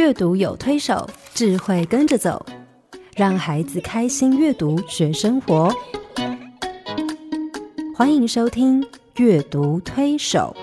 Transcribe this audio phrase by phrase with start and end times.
[0.00, 2.46] 阅读有推手，智慧跟着走，
[3.14, 5.70] 让孩子开心阅读学生活。
[7.94, 8.80] 欢迎收听
[9.16, 10.56] 《阅读推手》。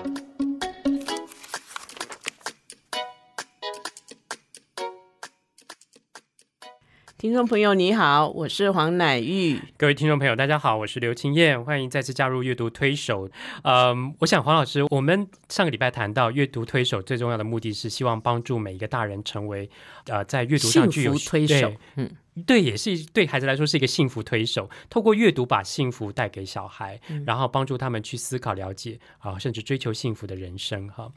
[7.28, 9.60] 听众朋友，你好，我是黄乃玉。
[9.76, 13.28] 各位听众朋友，大家好，我是刘青燕，欢迎再次加入阅读推手。
[13.64, 19.68] 嗯，我想黄老师，我们上个礼拜谈到阅读推手最重要的目的是希望帮助每一个大人成为
[20.06, 22.10] 呃在阅读上具有推手，嗯。
[22.46, 24.68] 对，也是对孩子来说是一个幸福推手。
[24.88, 30.88] 透过阅读把幸福带给小孩，然后帮助他们去思考、了解啊，甚至追求幸福的人生。
[30.88, 31.10] 哈，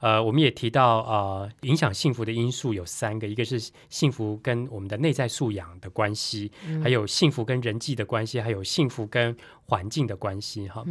[0.00, 6.50] 呃，我们也提到呃，影响幸福的因素有三个，一个是幸福跟我们的内在素养的关系，
[6.82, 9.36] 还有幸福跟人际的关系，还有幸福跟
[9.68, 10.66] 环境的关系。
[10.68, 10.82] 哈，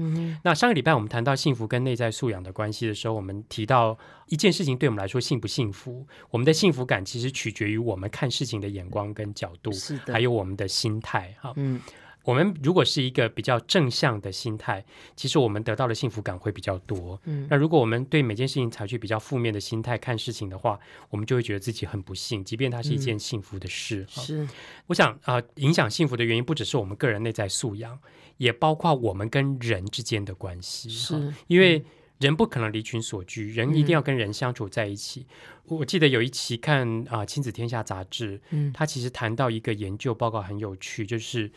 [0.44, 9.72] 那上个礼拜我们谈到幸福跟内在素养的关系的时候，我们提到一件事情对我们来说幸不幸福，我们的幸福感其实取决于我们看事情的眼光跟角度。
[9.72, 11.82] 是的，还有我们的心态哈，嗯，
[12.28, 14.84] 我们如果是一个比较正向的心态，
[15.16, 17.18] 其实我们得到的幸福感会比较多。
[17.24, 20.78] 嗯，那如果我们对每件事情采取比较负面的心态看事情的话，
[21.10, 24.06] 我们就会觉得自己很不幸，即便它是一件幸福的事。
[24.10, 24.46] 是，
[24.88, 27.98] 我想啊，影响幸福的原因不只是我们个人内在素养，
[28.36, 30.90] 也包括我们跟人之间的关系。
[30.90, 31.86] 是，因为。
[32.20, 35.28] 人不可能离群所居，人一定要跟人相处在一起。
[35.66, 41.52] 我记得有一期看啊《亲子天下》杂志，嗯，他其实谈到一个研究报告很有趣，就是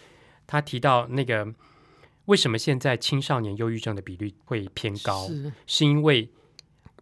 [0.51, 1.55] 他提到那个
[2.25, 5.29] 为什么现在青少年忧郁症的比率会偏高，
[5.67, 6.29] 是因为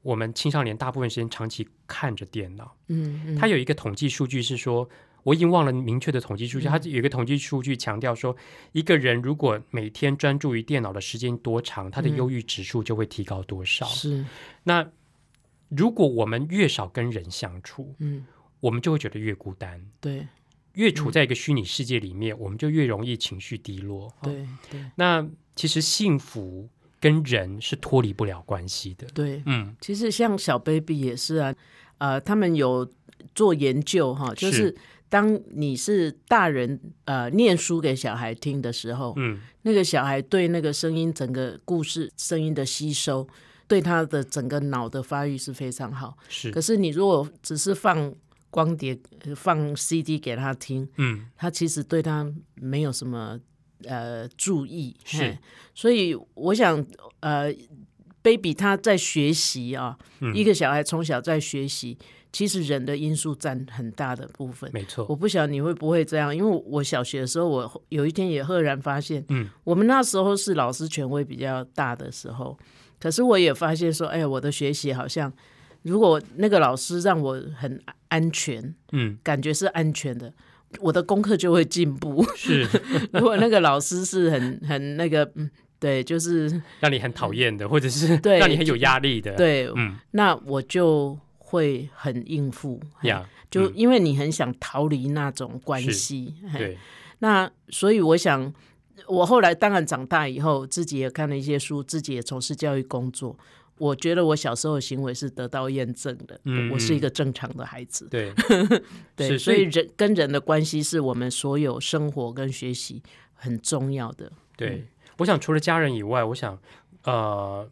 [0.02, 2.76] 我们青少年大部分时间长期看着电脑。
[2.88, 4.88] 嗯，他有一个统计数据是说。
[5.24, 8.34] 我已经忘了明确的统计数据，他有一个统计数据强调说，
[8.72, 13.84] 一个人如果每天专注于电脑的时间多长，他的忧郁指数就会提高多少。
[13.86, 14.24] 是，
[14.62, 14.88] 那
[15.68, 18.24] 如果我们越少跟人相处，嗯，
[18.60, 19.84] 我们就会觉得越孤单。
[20.00, 20.26] 对，
[20.78, 24.12] 越处在一个虚拟世界里面，我们就越容易情绪低落。
[24.22, 24.84] 对对。
[24.96, 25.24] 那
[25.54, 26.68] 其实幸福
[26.98, 29.06] 跟人是脱离不了关系的。
[29.14, 31.54] 对，嗯，其实像小 baby 也是啊，
[31.98, 32.90] 呃，他们有
[33.34, 34.74] 做研究哈，就是。
[35.10, 43.26] 当你是大人，呃，念书给小孩听的时候，嗯，那个小孩对那个声音整个故事声音的吸收，
[43.66, 46.14] 对他的整个脑的发育是非常好。
[46.28, 48.14] 是，可是你如果只是放
[48.50, 48.98] 光碟、
[49.36, 53.38] 放 CD 给他听，嗯，他其实对他没有什么
[53.84, 54.96] 呃注意。
[55.04, 55.36] 是，
[55.74, 56.84] 所以我想，
[57.20, 57.52] 呃
[58.22, 59.96] ，baby 他在学习啊，
[60.34, 61.98] 一个小孩从小在学习。
[62.30, 65.04] 其实人的因素占很大的部分，没错。
[65.08, 72.56] 我不晓得你会不会这样，因为我小学的时候，我有一天也赫然发现，嗯，我们那时候是老师权威比较大的时候，
[73.00, 75.32] 可是我也发现说，哎呀，我的学习好像，
[75.84, 80.32] 如果那个老师让我很安全，嗯，感觉是安全的，
[80.80, 82.24] 我的功课就会进步。
[82.36, 82.66] 是，
[83.12, 91.18] 如果那个老师是很很那个，嗯，对，就是让你很讨厌的，或者是让你很有压力的，对，嗯，那我就。
[91.50, 92.78] 会很应付，
[93.50, 96.34] 就因为你很想逃离那种关系。
[96.52, 96.76] 对，
[97.20, 98.52] 那所以我想，
[99.06, 103.34] 我后来当然长大以后，自己也看了一些书，自己也从事教育工作。
[103.78, 106.40] 我觉得我小时候的行为是得到验证的，
[106.72, 108.06] 我是一个正常的孩子。
[108.10, 108.32] 对，
[109.16, 113.02] 对，所以人跟人的关系是我们所有生活跟学习
[113.34, 114.32] 很重要的。
[114.56, 114.86] 对，
[115.18, 116.58] 我想除了家人以外，我想
[117.04, 117.68] 呃。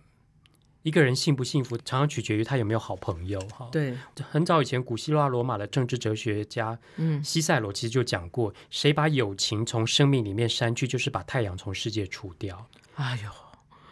[0.83, 3.41] 一个人幸不幸福，常常取决于他有没有好朋友。
[3.49, 3.99] 哈，对，
[4.31, 12.69] 很早以前，古希腊罗马的政治哲学家，嗯，西塞罗其实就讲过，谁把友情从生命里面删去，就是把太阳从世界除掉。
[12.95, 13.29] 哎呦，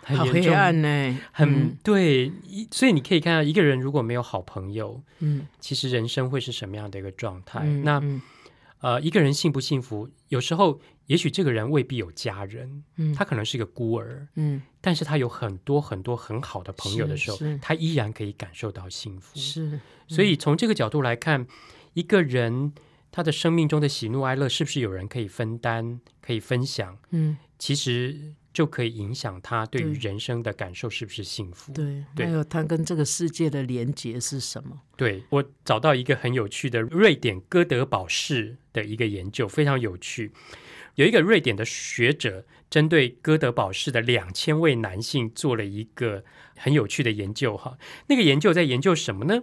[0.04, 2.30] 好黑暗呢，很对。
[2.70, 7.64] 所以你可以看到，一个人如果没有好朋友，嗯，其实人生会是什么样的一个状态？
[7.64, 8.02] 那。
[8.80, 19.38] 呃，一个人幸不幸福，有时候也许这个人未必有家人，嗯，他可能是一个孤儿，嗯，但是他有很多很多很好的朋友的时候，他依然可以感受到幸福。
[19.38, 21.46] 是，所以从这个角度来看，
[21.94, 22.74] 一个人
[23.10, 26.98] 他的生命中的喜怒哀乐，是不是有人可以分担、可以分享？
[27.08, 28.34] 嗯，其实。
[28.54, 31.72] 就可以影响他对于人生的感受是不是幸福？
[31.72, 34.80] 对，还有他跟这个世界的连结是什么？
[34.96, 40.32] 对我找到一个很有趣的瑞典哥德堡市的一个研究，非常有趣。
[40.94, 46.24] 有一个瑞典的学者针对哥德堡市的两千位男性做了一个
[46.56, 47.56] 很有趣的研究。
[47.56, 49.42] 哈，那个研究在研究什么呢？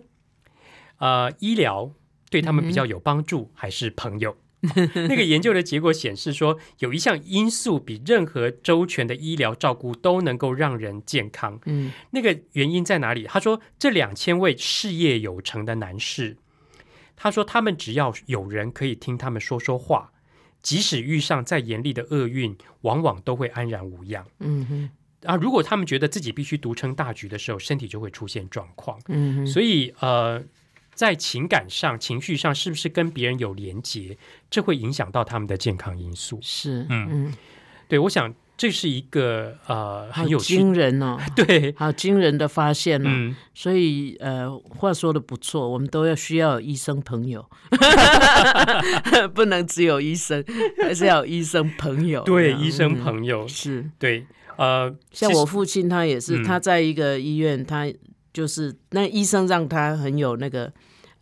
[1.00, 1.94] 呃，医疗
[2.30, 4.38] 对他们比较有帮助，还是朋友？
[5.08, 11.60] 那个研究的结果显示说，有一项因素比任何周全的医疗照顾都能够让人健康。
[11.66, 13.24] 嗯，那个原因在哪里？
[13.24, 16.38] 他说，这两千位事业有成的男士。
[17.16, 20.12] 他说他们只要有人可以听他们说说话，
[20.62, 24.26] 即使遇上再严厉的厄运，往往都会安然无恙。
[24.40, 24.90] 嗯哼。
[25.24, 29.00] 啊，如果他们觉得自己必须独撑大局的时候，身体就会出现状况。
[29.08, 29.48] 嗯哼。
[29.48, 30.44] 所以呃。
[30.94, 34.18] 在情感上、情绪上，是不是跟别人有连结？
[34.50, 36.38] 这会影响到他们的健康因素。
[36.42, 37.08] 是，嗯。
[37.12, 37.34] 嗯，
[37.88, 43.36] 对，我想这是一个呃很有惊人哦， 对，好惊人的发现哦。
[43.56, 47.50] 所以呃，话说的不错，我们都要需要医生朋友，
[49.34, 50.44] 不能只有医生，
[50.84, 52.22] 还是要医生朋友。
[52.24, 53.48] 对，医生朋友。
[53.48, 53.90] 是。
[53.98, 54.28] 对，
[54.58, 57.92] 呃，像我父亲他也是，他在一个医院，他
[58.34, 60.72] 就是那医生让他很有那个。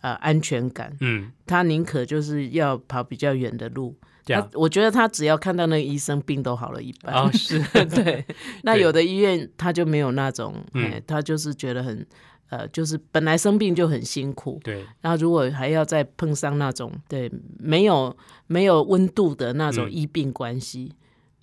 [0.02, 0.96] 呃，安全感。
[1.02, 3.94] 嗯，他宁可就是要跑比较远的路。
[4.26, 7.14] 他我觉得他只要看到那个医生，病都好了一半。
[7.14, 7.62] 哦，是
[7.94, 8.26] 对。
[8.64, 12.08] 那有的医院他就没有那种，哎，他就是觉得很，
[12.48, 14.58] 呃，就是本来生病就很辛苦。
[14.64, 14.86] 对。
[15.02, 18.16] 然后如果还要再碰上那种，对，没有
[18.48, 20.94] 没有温度的那种医病关系。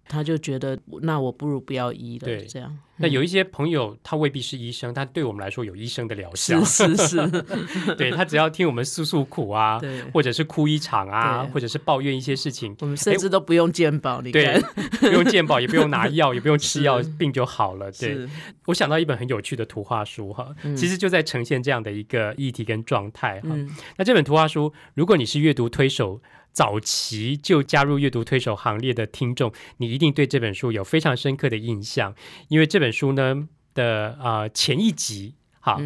[0.08, 2.36] 他就觉得，那我不如不要医了。
[2.46, 2.76] 这样。
[2.98, 6.64] 那有一些朋友，他未必是医生，但对我们来说有医生的疗效。
[6.64, 7.42] 是是是。
[7.98, 9.78] 对他只要听我们诉诉苦啊，
[10.14, 14.62] 或者是哭一场啊，或者是抱怨一些事情，我们甚至都不用健保，你看，
[14.98, 17.92] 不用健保，也不用拿药，也不用 吃药，病就好了。
[17.92, 18.26] 对，
[18.64, 23.50] 我想到一本很有趣的图画书哈，其实就在呈现这样的一个议题跟状态哈。
[23.98, 26.22] 那这本图画书，如果你是阅读推手。
[26.56, 32.14] 早期就加入阅读推手行列的听众，你一定对这本书有非常深刻的印象，
[32.48, 35.78] 因为这本书呢的啊前一集，哈，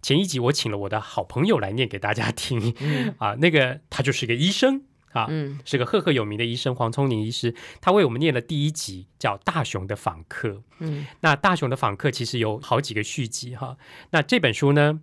[0.00, 2.72] 前一集我请了我的好朋友来念给大家听，
[3.18, 5.26] 啊，那个他就是个医生啊，
[5.64, 10.48] 是个赫赫有名的医生黄聪宁医师，他为我们念了第一集叫《大雄的访客》，
[10.78, 13.76] 嗯，那《大雄的访客》其实有好几个续集哈，
[14.10, 15.00] 那这本书呢？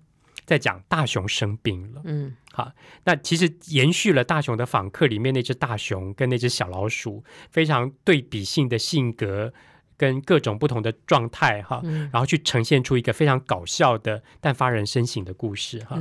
[0.50, 2.72] 在讲大熊生病了，嗯，好，
[3.04, 9.54] 那其实延续了大熊的访客里面那只大熊跟那只小老鼠非常对比性的性格
[9.96, 16.00] 跟各种不同的状态哈，然后去呈现出一个非常搞笑的但发人深省的故事哈。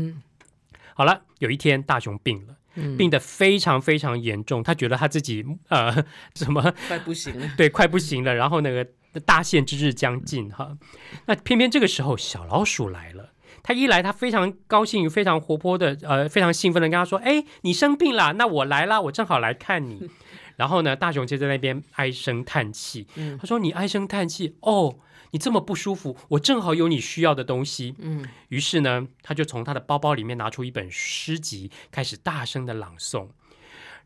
[0.95, 2.57] 好了，有一天大熊病了，
[2.97, 5.95] 病得非常非常严重，他觉得他自己呃
[6.35, 8.89] 什么快不行了， 对，快不行了，然后那个
[9.27, 10.79] 大限之日将近哈，
[11.27, 13.35] 那偏偏这个时候小老鼠来了。
[13.63, 20.09] 他一来，他非常高兴，非常活泼的，呃，非常兴奋的跟他说：“哎，你生病了，那我来啦，我正好来看你。
[20.57, 23.07] ”然后呢，大雄就在那边唉声叹气。
[23.41, 24.99] 他说：“你唉声叹气哦，
[25.31, 33.29] 你这么不舒服，我正好有你需要的东西。”嗯，于是呢，他就从他的包包里面拿出一本诗集，开始大声的朗诵。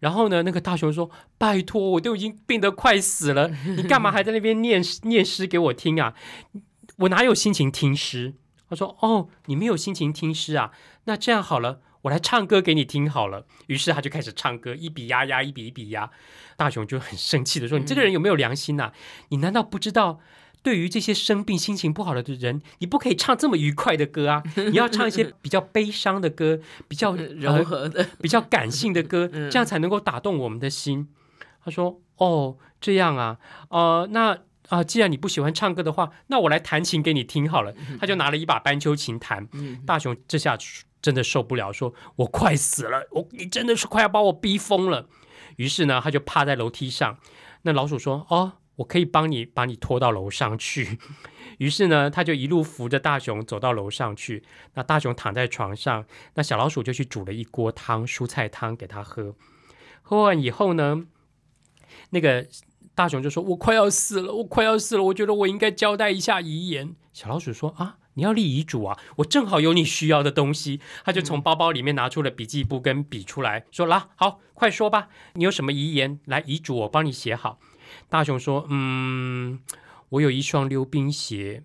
[0.00, 1.08] 然后呢，那个大雄说
[1.38, 6.14] ：“拜托，我都已经病得快死了，你干嘛还在那边念念诗给我听啊？
[6.96, 8.34] 我哪有心情听诗？”
[8.72, 10.72] 他说：“哦，你没有心情听诗啊？
[11.04, 16.10] 那这样好了，我来唱歌给你听好了。”于是他就开始唱歌，一笔压压，一笔一笔压。
[16.56, 18.90] 大雄就很生气的说：“你这个人有没有良心呐？
[19.28, 20.20] 你难道不知道，
[20.62, 24.42] 对于这些生病、心情不好的人，你不可以唱这么愉快的歌啊？
[24.56, 26.58] 你要唱一些比较悲伤的歌，
[26.88, 31.08] 比较 柔和的、比较感性的歌， 这样才能够打动我们的心。”
[31.62, 33.36] 他说：“哦，这样啊，
[33.68, 34.38] 呃，那。”
[34.68, 37.74] 啊，既然你不喜欢唱歌的话，那我来弹琴给你听好了。
[38.00, 39.48] 他就拿了一把斑鸠琴弹。
[39.84, 40.56] 大雄这下
[41.02, 45.08] 真的受不了，说：“我快死了，我你真的是快要把我逼疯了。”
[45.56, 47.18] 于是呢，他就趴在楼梯上。
[47.62, 50.98] 那老鼠说：“哦，我可以帮你把你拖到楼上去。
[51.58, 54.44] ”于是呢，他就一路扶着大雄走到楼上去。
[54.74, 59.34] 那大雄躺在床上，那小老鼠就去煮了一锅汤，蔬菜汤给他喝。
[60.00, 61.04] 喝完以后呢，
[62.10, 62.46] 那个。
[62.94, 68.98] 大雄就说：“我快要死了，我快要死了，我觉得我应该交代一下遗言。”小老鼠说：“啊，你要立遗嘱啊？
[69.16, 76.20] 我正好有你需要的东西。”他就从包包里面拿出了笔记簿跟笔出来说：“啦，好，快说吧，你有什么遗言？
[76.26, 77.58] 来，遗嘱我帮你写好。”
[78.10, 79.60] 大雄说：“嗯，
[80.10, 81.64] 我有一双溜冰鞋。”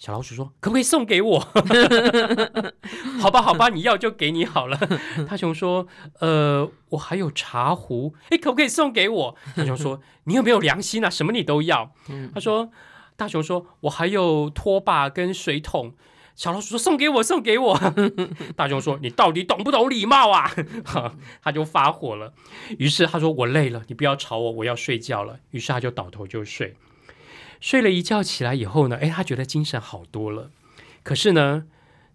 [0.00, 1.38] 小老鼠说：“可不可以送给我？
[3.20, 4.80] 好吧，好吧，你要就给你好了。”
[5.28, 5.86] 大熊说
[6.20, 11.10] ：“呃，我还有茶壶，哎，可不可以送给我？”大熊说：“你有没有良心啊？
[11.10, 11.92] 什么你都要？”
[12.32, 12.70] 他说
[13.14, 15.92] ：“大熊说，我还有拖把跟水桶。”
[16.34, 17.78] 小老鼠说：“送给我，送给我。
[18.56, 20.50] ”大熊说：“你到底懂不懂礼貌啊？”
[21.44, 22.32] 他就发火了。
[22.78, 26.74] 于是他说：“我累了，你不要吵我，我要睡觉了。”于是他就倒头就睡。
[27.60, 30.50] 睡了一觉起来以后呢，哎，他觉得精神好多了。
[31.02, 31.66] 可是呢，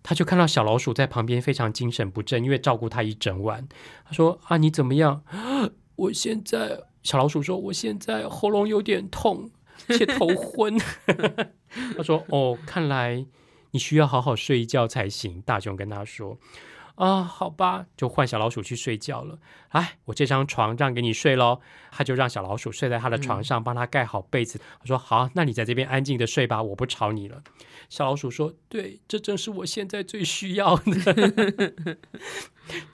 [0.03, 3.67] 他就看到小老鼠在旁边非常精神不振，因为照顾他一整晚。
[4.05, 5.23] 他说：“啊，你怎么样？”
[5.95, 9.49] 我现在，小老鼠说：“我现在喉咙有点痛，
[9.89, 10.77] 且头昏。
[11.95, 13.25] ”他说：“哦，看来
[13.71, 16.37] 你需要好好睡一觉才行。”大熊跟他说
[16.95, 19.37] ：“啊，好吧，就换小老鼠去睡觉了。
[19.69, 21.59] 哎，我这张床让给你睡喽。
[21.91, 24.59] 他就让小老鼠睡在他的床上，帮他盖好被子。
[24.79, 27.41] 他说：“好，那你在这边安静的睡吧，我不吵你了。”
[27.89, 31.97] 小老鼠说：“对，这正是我现在最需要的。”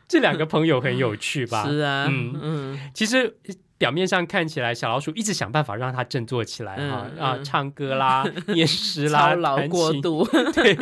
[0.07, 1.65] 这两个朋友很有趣吧？
[1.69, 3.37] 是啊，嗯嗯，其实。
[3.81, 8.23] 表面上看起来，小老鼠一直想办法让它振作起来哈啊，唱歌啦，
[8.53, 10.23] 念诗啦，操劳过度。
[10.53, 10.75] 对，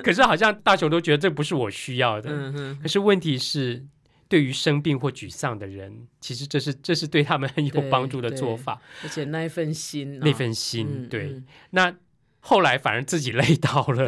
[0.00, 2.52] 可是好像大雄都觉得这不是我需要的。
[2.80, 3.84] 可是问题是，
[4.28, 8.80] 对于生病或沮丧的人，其实这是这是对他们很有帮助的做法。
[9.02, 11.92] 而且那一份心，那份心，对，那。
[12.46, 14.06] 后来反而自己 累到了，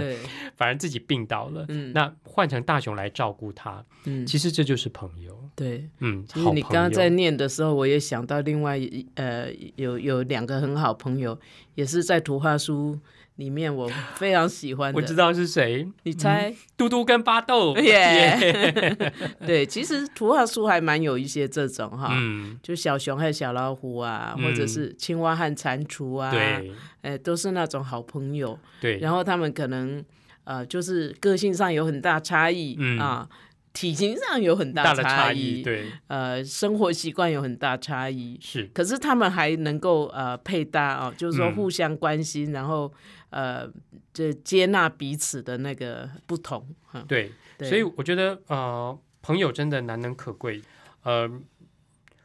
[0.59, 1.65] 反而自己病倒了。
[1.71, 5.46] 嗯，那换成大雄来照顾他，嗯，其实这就是朋友。
[5.57, 8.79] 对，嗯，其实你刚刚在念的时候，我也想到另外
[9.15, 11.37] 呃，有有两个很好朋友，
[11.75, 12.99] 也是在图画书。
[13.37, 16.55] 里面我非常喜欢的，我知道是谁，你猜？
[16.75, 17.77] 嘟嘟跟巴豆。
[17.85, 18.97] 耶，
[19.47, 26.73] 对，其实图画书还蛮有一些这种哈，嗯，就小熊和小老虎啊，或者是青蛙和蟾蜍啊，对，
[27.03, 30.03] 哎，都是那种好朋友，对，然后他们可能
[30.45, 33.29] 呃，就是个性上有很大差异啊。
[33.77, 38.71] 体型上有很大差异，对，呃，生活习惯有很大差异，是。
[38.73, 42.91] 可是他们还能够呃配搭哦，就是说互相关心，然后
[43.29, 43.71] 呃，
[44.15, 46.67] 就接纳彼此的那个不同。
[47.07, 50.63] 对，所以我觉得呃，朋友真的难能可贵。
[51.03, 51.31] 呃，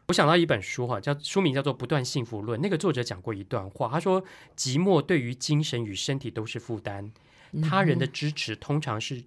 [0.08, 4.24] 我想到一本书哈，叫书名叫做《不断幸福论》，那个作者讲过一段话，他说
[4.56, 7.12] ：“寂寞对于精神与身体都是负担，
[7.62, 9.24] 他人的支持通常是。”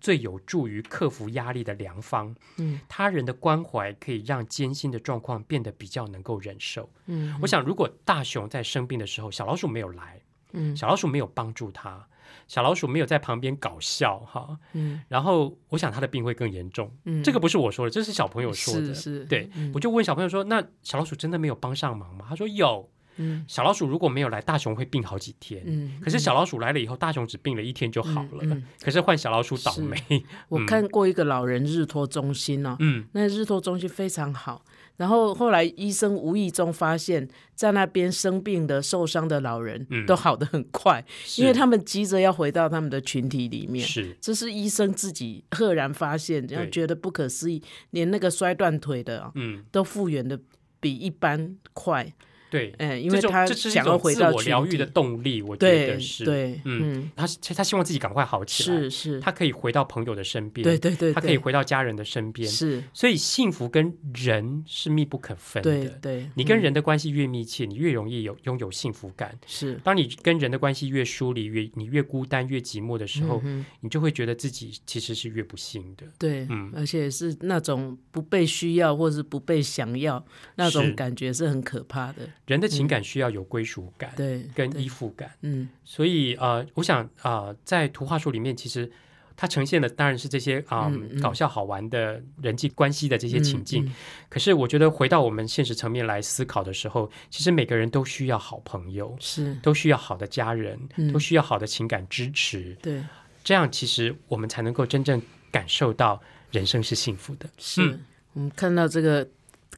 [0.00, 2.34] 最有助于克服压力的良方。
[2.56, 6.90] 嗯，他人的关怀可以让艰辛的状况变得比较能够忍受。
[7.06, 10.20] 嗯，我想如果大熊在生病的时候，小老鼠没有来，
[10.52, 12.08] 嗯，小老鼠没有帮助他，
[12.48, 16.92] 小老鼠没有在旁边搞笑哈，嗯，然后我想他的病会更严重。
[17.04, 18.92] 嗯，这个不是我说的，这是小朋友说的。
[18.92, 25.62] 是，对，我就问小朋友说：“那小老鼠真的没有帮上忙吗？”他说：“有。”嗯，小老鼠如果没有来，大熊会病好几天。
[25.66, 28.40] 嗯，可是小老鼠来了以后，大熊只病了一天就好了。
[28.42, 29.96] 嗯，可是换小老鼠倒霉。
[30.48, 34.64] 我看过一个老人日托中心哦，嗯，那日托中心非常好。
[34.96, 41.04] 然后后来医生无意中发现，在那边生病的、受伤的老人都好的很快，
[41.36, 43.86] 因为他们急着要回到他们的群体里面。
[43.86, 50.40] 是，这是医生自己赫然发现，然后觉得不可思议，连那个摔断腿的，嗯，都复原的
[50.80, 52.12] 比一般快。
[52.50, 73.42] 对，嗯，因为他想要回到疗愈的动力，我觉得是，对，嗯，他他希望自己赶快好起来，是是，他可以回到朋友的身边，对对对，他可以回到家人的身边，是，所以幸福跟人是密不可分的，对对，你跟人的关系越密切，你越容易有拥有幸福感，是，当你跟人的关系越疏离，越你越孤单越寂寞的时候，
[73.80, 80.24] 你就会觉得自己其实是越不幸的，对，嗯，而且是那种不被需要或是不被想要
[80.56, 83.18] 那种感觉是很可怕的，人的情感需。
[83.18, 88.88] 要有归属感，对，跟依附感，嗯，所以呃，我想啊，在图画书里面，其实
[89.36, 90.88] 它呈现的当然是这些啊
[91.20, 93.92] 搞笑好玩的人际关系的这些情境。
[94.28, 100.78] 可是我觉得回到我们现实层面来思考的时候，其实每个人都需要好朋友，是都需要好的家人，
[101.12, 103.02] 都需要好的情感支持，对，
[103.42, 106.20] 这样其实我们才能够真正感受到
[106.52, 107.50] 人生是幸福的。
[107.58, 107.98] 是
[108.34, 109.28] 我们看到这个。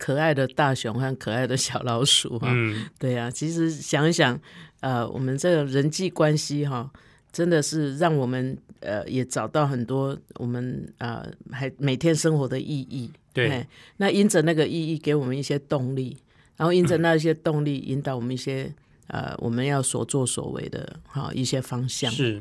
[0.00, 2.48] 可爱的大熊和可爱的小老鼠哈，
[2.98, 4.40] 对呀，其实想一想，
[4.80, 6.90] 呃，我们这个人际关系哈，
[7.30, 13.10] 真的是让我们呃也找到很多我们呃还每天生活的意义。
[13.34, 13.66] 对，
[13.98, 16.16] 那因着那个意义，给我们一些动力，
[16.56, 18.72] 然后因着那些动力，引导我们一些
[19.08, 22.10] 呃我们要所作所为的哈一些方向。
[22.10, 22.40] 是，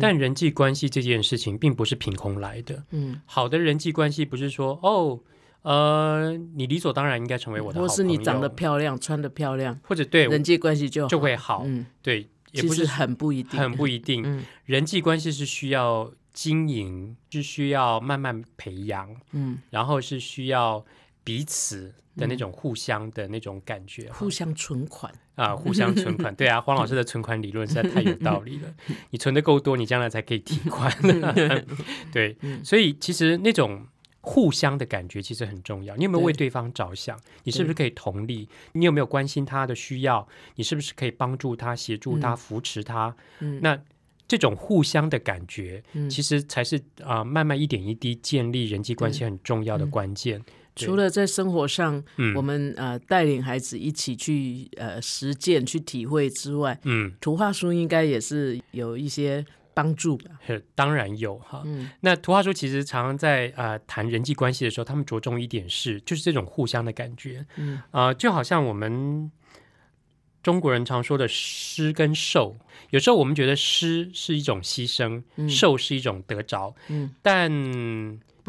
[0.00, 2.84] 但人际关系这件事情并不是凭空来的。
[2.92, 5.18] 嗯，好的人际关系不是说哦。
[5.62, 11.64] 呃，你理所当然应该成为我的好朋友，或是你长得漂亮、穿得漂亮，或者对人际关系就就会好。
[11.66, 14.22] 嗯，对，也不是很不一定，很不一定。
[14.24, 19.14] 嗯，人际关系是需要经营，是需要慢慢培养。
[19.32, 20.82] 嗯，然后是需要
[21.22, 26.34] 彼此的那种互相的那种感觉，互相存款啊，互相存款。
[26.34, 28.74] 对啊， 黄老师的存款理论实在太有道理了。
[29.10, 30.90] 你存的够多，你将来才可以提款。
[32.10, 33.86] 对，所以其实那种。
[34.22, 35.96] 互相的感觉其实很重要。
[35.96, 37.18] 你有没有为对方着想？
[37.44, 38.46] 你是不是可以同理？
[38.72, 40.26] 你有没有关心他的需要？
[40.56, 43.16] 你是不是可以帮助他、协助他、扶持他？
[43.60, 43.80] 那
[44.28, 50.42] 这种互相的感觉，其实才是啊，慢慢一点一滴建立人际关系很重要的关键。
[50.76, 52.02] 除了在生活上，
[52.36, 59.44] 我们呃带领孩子一起去呃实践、去体会之外，嗯，图画书应该也是有一些。
[59.82, 60.30] 帮助吧？
[60.74, 61.64] 当然有哈。
[62.00, 67.46] 那图画书其实常常在呃谈人际关系的时候，他们着重一点是，就是这种互相的感觉。
[67.56, 69.32] 嗯啊，就好像我们
[70.42, 72.58] 中国人常说的施跟受，
[72.90, 76.74] 有时候我们觉得施是一种牺牲，受是一种得着。
[76.88, 77.50] 嗯，但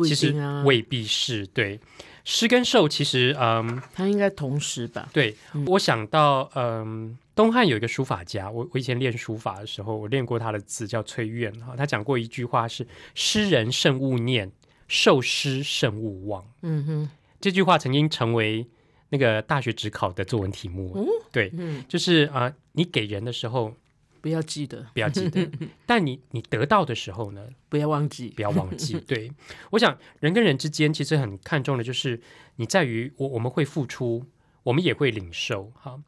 [0.05, 0.35] 其实
[0.65, 1.79] 未必是对。
[2.23, 5.09] 施跟受其实，嗯，它应该同时吧？
[5.11, 5.35] 对，
[5.67, 11.75] 我想到，嗯，东汉有一个书法家，我我以前练书法的时候，我练过他的字，叫崔苑哈。
[11.75, 14.51] 他讲过一句话是：“诗人慎勿念，
[14.87, 17.09] 受诗慎勿忘。”嗯哼，
[17.39, 18.67] 这句话曾经成为
[19.09, 20.93] 那个大学只考的作文题目。
[20.95, 21.51] 嗯，对，
[21.87, 23.73] 就是啊，你给人的时候。
[24.21, 25.49] 不要记得，不要记得。
[25.85, 27.47] 但你你得到的时候呢？
[27.69, 28.99] 不要忘记，不要忘记。
[29.07, 29.31] 对，
[29.71, 32.21] 我想人跟人之间其实很看重的就是
[32.57, 34.25] 你在于我我们会付出，
[34.63, 35.71] 我们也会领受。
[35.75, 35.99] 哈，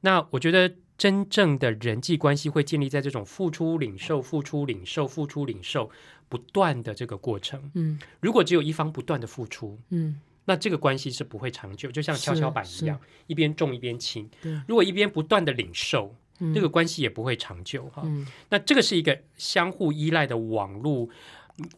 [0.00, 5.90] 那我觉得真正的人际关系会建立在这种付出、领受、付出、领受、付出、领受
[6.28, 7.70] 不断的这个过程。
[7.74, 12.98] 嗯，如果只有一方不断的付出，嗯，那这个关系是不会长久，就像跷跷板一样，
[13.28, 14.28] 一边重一边轻。
[14.66, 16.16] 如果一边不断的领受。
[16.54, 18.02] 这个关系也不会长久哈。
[18.48, 21.08] 那这个是一个相互依赖的网络。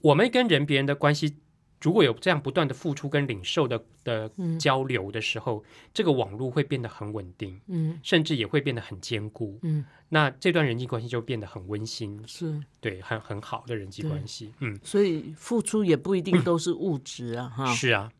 [0.01, 1.37] 我们跟人别人的关系，
[1.81, 9.85] 如果有这样不断的付出跟领受的的交流的时候，这个网络会变得很稳定，嗯，甚至也会变得很坚固，嗯。
[10.11, 14.79] 那这段人际关系就变得很温馨，是对很很好的人际关系，嗯。
[14.85, 17.75] 所以付出也不一定都是物质啊，哈。
[17.75, 18.13] 是啊，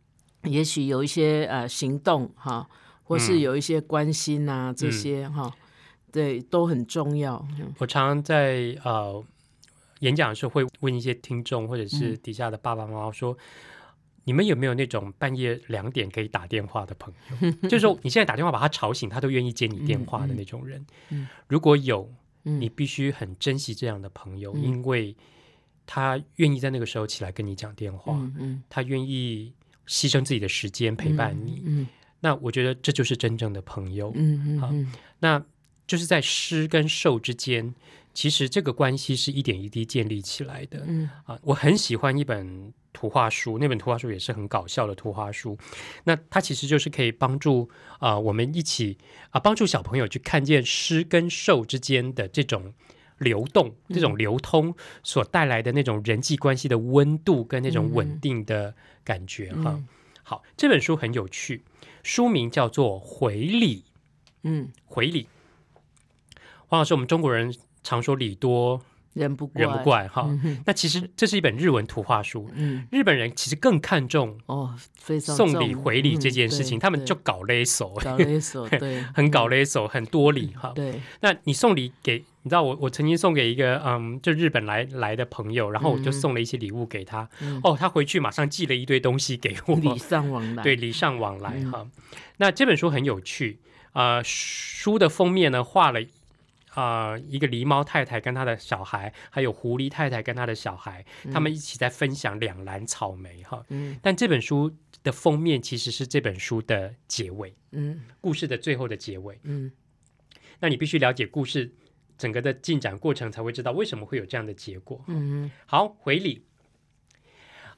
[0.43, 2.69] 也许有一些呃行动哈，
[3.05, 5.55] 或是有一些关心啊这些哈。
[6.13, 7.45] 对，都很重要。
[7.79, 9.25] 我常常在呃
[10.01, 13.37] 演讲的时候会问一些听众或者是底下的爸爸妈妈说
[14.25, 17.51] ：“你们有没有那种半夜两点可以打电话的朋友？
[17.63, 20.85] 就是说你现在打电话把他吵醒，他都愿意接你电话的那种人。
[21.49, 25.17] 如果有，你必须很珍惜这样的朋友，因为
[25.87, 28.21] 他愿意在那个时候起来跟你讲电话，
[28.69, 29.55] 他愿意
[29.87, 31.87] 牺牲自己的时间陪伴你。
[32.21, 34.13] 那我觉得这就是真正的朋友。
[34.15, 34.71] 嗯嗯，好
[35.21, 35.43] 那。
[35.93, 37.75] 就是在施跟受之间，
[38.15, 40.83] 其实这个关系是一点一滴建立起来的。
[40.87, 45.59] 嗯啊，我很喜欢一本图画书，那本图画书也是很搞笑的图画书。
[46.05, 48.97] 那它其实就是可以帮助啊，我们一起
[49.33, 52.73] 啊，帮助小朋友去看见施跟受之间的这种
[53.19, 58.75] 流动、这种流通所带来的那种人际关系的温度跟那种稳定的
[59.05, 59.53] 感觉。
[59.57, 59.79] 哈，
[60.23, 61.65] 好，这本书很有趣，
[62.03, 63.81] 书名叫做《回礼》。
[64.45, 65.29] 嗯，回礼。
[66.73, 68.81] 黄老师，我们中国人常说“礼多
[69.13, 70.27] 人不人不怪”哈，
[70.65, 72.51] 那其实这是一本日文图画书。
[72.91, 74.75] 日本人其实更看重哦，
[75.21, 80.73] 送礼回礼这件事情，他们就搞勒手，搞勒手， 对，很搞勒手，很多礼哈。
[80.75, 87.29] 对，那你送礼给，你知道我我曾经送给一个嗯，就日本来来的朋友，然后我就送了一些礼物给他。
[87.63, 91.87] 哦，他回去马上寄了一堆东西给我，礼尚往来，对，礼尚往来哈。
[92.39, 93.59] 那这本书很有趣
[93.93, 96.01] 啊，书的封面呢画了。
[96.75, 103.65] 啊，一个狸猫太太跟她的小孩，还有狐狸太太跟她的小孩，他们一起在分享两篮草莓哈。
[103.69, 109.71] 嗯，但这本书的封面其实是这本书的结尾，嗯，故事的最后的结尾，嗯。
[110.61, 111.75] 那你必须了解故事
[112.17, 115.05] 整个的进展过程，才会知道为什么会有这样的结果。
[115.09, 116.45] 嗯，好，回礼。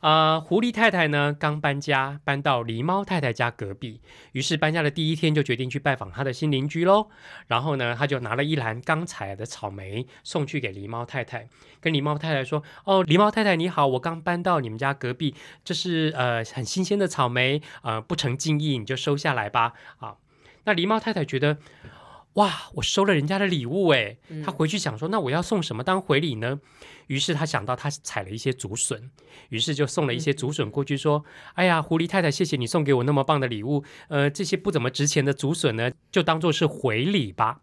[0.05, 4.03] 啊，狐狸太太呢刚搬家，搬到狸猫太太家隔壁。
[4.33, 7.09] 于是搬家的第一天就决定去拜访他的新邻居喽。
[7.47, 11.49] 然后呢，他就拿了一篮刚采的草莓送去给狸猫太太，
[11.81, 20.17] 跟狸猫太太说：“哦，狸猫太太你好，我刚搬到你们家隔壁，这是呃很新鲜的草莓，呃不成敬意，你就收下来吧。”啊，
[20.65, 21.57] 那狸猫太太觉得。
[22.35, 22.71] 哇！
[22.75, 26.61] 我收了人家的礼物哎，他回去想说，那我要送什么当回礼呢？
[27.07, 29.11] 于是他想到他采了一些竹笋，
[29.51, 33.85] 于是就送了一些竹笋过去，说：“哎呀，狐狸太太，谢谢你送给我那么棒的礼物。
[34.09, 37.61] 呃，这些不怎么值钱的竹笋呢，就当做是回礼吧。”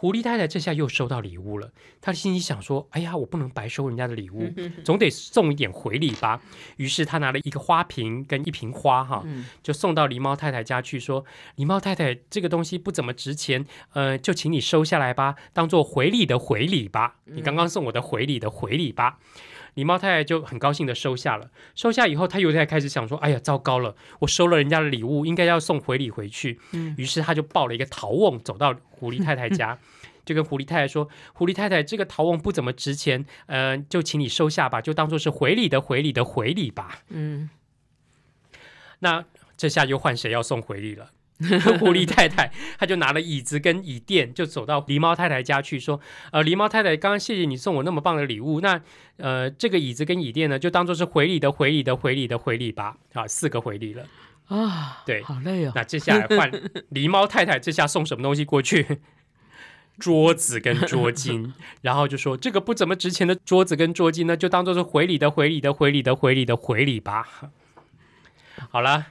[0.00, 4.50] 狐狸太太这下又收到礼物了，她心里想说：“哎呀，我不能白收人家的礼物，
[4.82, 6.40] 总得送一点回礼吧。”
[6.78, 9.22] 于是她拿了一个花瓶跟一瓶花，哈，
[9.62, 17.16] 就送到狸猫太太家去，说：“狸猫太太，这个东西不怎么值钱，呃，就请你收下来吧，当做回礼的回礼吧。
[17.26, 19.18] 你刚刚送我的回礼的回礼吧。”
[19.74, 21.50] 狸猫太太就很高兴的收下了。
[21.74, 26.58] 收下以后，她又在开始想说：“哎呀，糟糕了，我收了人家的礼物，应该要送回礼回去。”
[26.96, 29.78] 于是他就抱了一个陶瓮走到狐狸太太家，
[30.24, 37.50] 就跟狐狸太太说：“狐狸太太，这个陶瓮不怎么值钱，呃，就请你收下吧，就当做是回礼的回礼的回礼吧。”嗯，
[38.98, 39.24] 那
[39.56, 41.10] 这下又换谁要送回礼了？
[41.80, 45.98] 狐狸太太，她就拿了椅子跟椅垫，就走到狸猫太太家去，说
[46.32, 48.80] ：“呃，狸猫太太，刚刚谢谢你送我那么棒的礼物，那
[49.16, 52.98] 呃，这个椅子跟椅垫呢，就当做是回礼的，回礼的，回礼的，回礼吧。
[53.14, 54.04] 啊，四个回礼了
[54.48, 55.72] 啊，对，好累哦。
[55.74, 56.50] 那接下来换
[56.92, 59.00] 狸猫太太，这下送什么东西过去？
[59.98, 67.26] 桌子跟桌巾，然后就说这个不怎么值钱的桌子跟桌巾呢，就当做是回礼的，回礼的，回礼的，回礼的，回礼吧。
[68.70, 69.06] 好了。”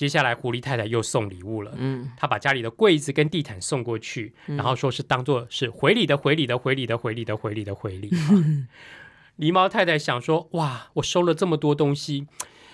[0.00, 1.74] 接下来，狐狸太太又送礼物了。
[1.76, 8.08] 嗯，她把家里的柜子跟地毯送过去，然后说是当做是回礼的，回礼的，回礼的，回礼的，回礼的，回礼。
[9.36, 12.26] 狸猫太太想说：“哇，我收了这么多东西。”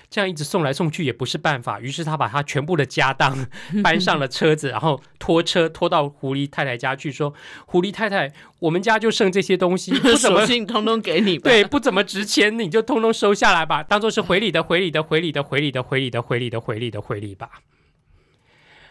[0.09, 3.47] 这样一直送来送去也不是办法，于是他把他全部的家当
[3.83, 7.35] 搬上了车子，然后拖车拖到狐狸太太家去，说
[7.67, 17.51] ：“狐狸太太，我们家就剩这些东西，不怎么 通通给你吧，对，不怎么值钱，你就通通收下来吧，当做是回礼的，回礼的，回礼的，回礼的，回礼的，回礼的，回礼的，回礼吧。”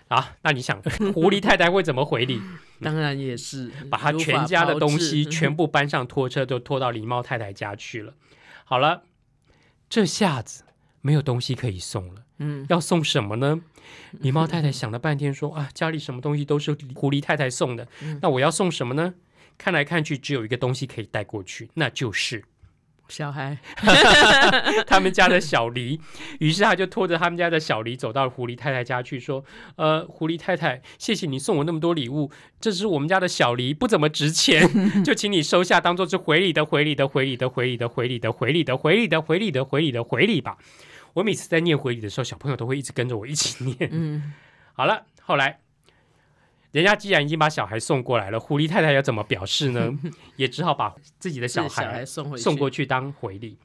[0.10, 0.80] 啊，那你想，
[1.14, 2.40] 狐狸太太会怎么回礼？
[2.84, 8.14] 当然也是把他全家的东西全部搬上拖车，就拖到狸猫太太家去了。
[8.66, 9.04] 好了，
[9.90, 10.65] 这下子。
[11.06, 13.62] 没有东西可以送了，嗯，要送什么呢？
[14.24, 17.88] 狸猫太太想了半天，说啊，家里什么东西都是狐狸太太送的，
[18.24, 19.14] 那我要送什么呢？
[19.56, 22.44] 看来看去，只有一个东西可以带过去，那就是。
[23.08, 23.56] 小孩，
[24.88, 26.00] 他们家的小狸，
[26.40, 29.46] 于是他就拖着他们家的小狸走到狐狸太太家去，说
[29.78, 34.68] ：“呃，狐狸太太，谢谢你送我那么多礼物，这是我们家的小狸，不怎么值钱，
[35.06, 40.58] 就请你收下，当做是回礼的，回礼的，回礼的，回礼的，回礼的，回礼的，回礼的，回礼的，回礼的，回礼吧。
[41.16, 43.90] 我每次在念回礼的时候，小朋友都会一直跟着我一起念。
[43.92, 44.34] 嗯，
[44.74, 45.60] 好了，后来。”
[46.72, 49.98] 人家既然已经把小孩送过来了，狐狸太太要怎么表示呢？
[50.36, 53.58] 也只好把自己的小孩送送过去当回礼。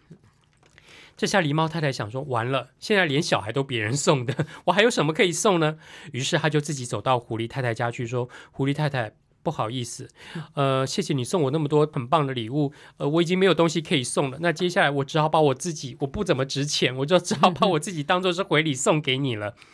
[1.17, 5.77] 这下狸猫太太想说：完了，现在连小孩都别人送的，我还有什么可以送呢？
[6.13, 9.11] 于是他就自己走到狐狸太太家去，说：“狐狸太太，
[9.43, 10.09] 不好意思，
[10.55, 14.39] 呃，谢谢你送我那么多很棒的礼物，呃，我已经没有东西可以送了。
[14.41, 19.55] 那接下来我只好把我自己，我不怎么值钱，我就只好把我自己当做是回礼送给你了。”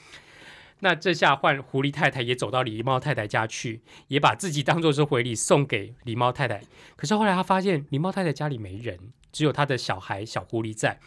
[0.80, 6.62] 那这下换狐狸太太也走到狸猫太太家去，也把自己当做是回礼送给狸猫太太。
[6.96, 8.98] 可是后来他发现狸猫太太家里没人，
[9.32, 11.00] 只有他的小孩小狐狸在。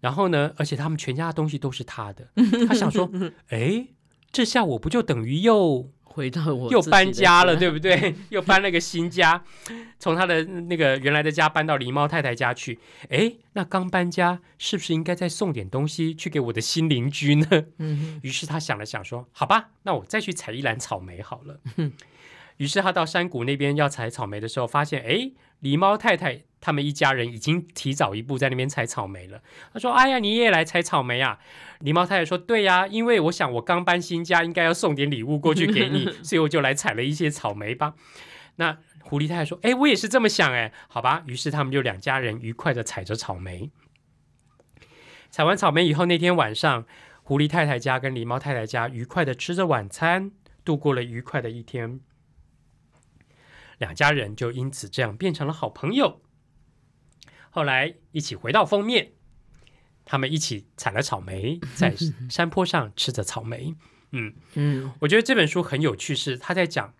[0.00, 2.28] 然后呢，而且他们全家的东西都是他的。
[2.66, 3.10] 他想说，
[3.48, 3.88] 哎，
[4.32, 5.90] 这下我不就等于又。
[6.04, 8.14] 回到我又搬家了，对不对？
[8.30, 9.42] 又搬了个新家，
[9.98, 12.78] 从他的那个原来的家搬到狸猫太太家去。
[13.08, 17.46] 哎，那刚搬家，是不是应该再送点东西去给我的新邻居呢？
[17.78, 21.60] 嗯，于是他想了想，说：“好吧，那我再去采一篮草莓好了。
[22.58, 29.42] ”于是他到山谷那边要采草莓的时候，发现哎，狸猫太太他们一家人已经提早一步在那边采草莓了。
[29.72, 31.38] 他说：“哎呀，你也来采草莓啊？”
[31.82, 37.94] 狸猫太太说：“对呀，因为我想我刚搬新家，应该要送点礼物过去给你， 所以我就来采了一些草莓吧。”
[38.56, 43.70] 那狐狸太太说：“哎，我也是这么想，哎，好吧。”于是他们就两家人愉快的采着草莓。
[45.30, 46.86] 采完草莓以后，那天晚上，
[47.24, 50.30] 狐狸太太家跟狸猫太太家愉快的吃着晚餐，
[50.64, 51.98] 度过了愉快的一天。
[53.78, 56.20] 两家人就因此这样变成了好朋友。
[57.50, 59.12] 后来一起回到封面，
[60.04, 61.94] 他们一起采了草莓， 在
[62.28, 63.74] 山坡上吃着草莓。
[64.10, 66.94] 嗯嗯，我觉得这本书很有趣，是他在讲，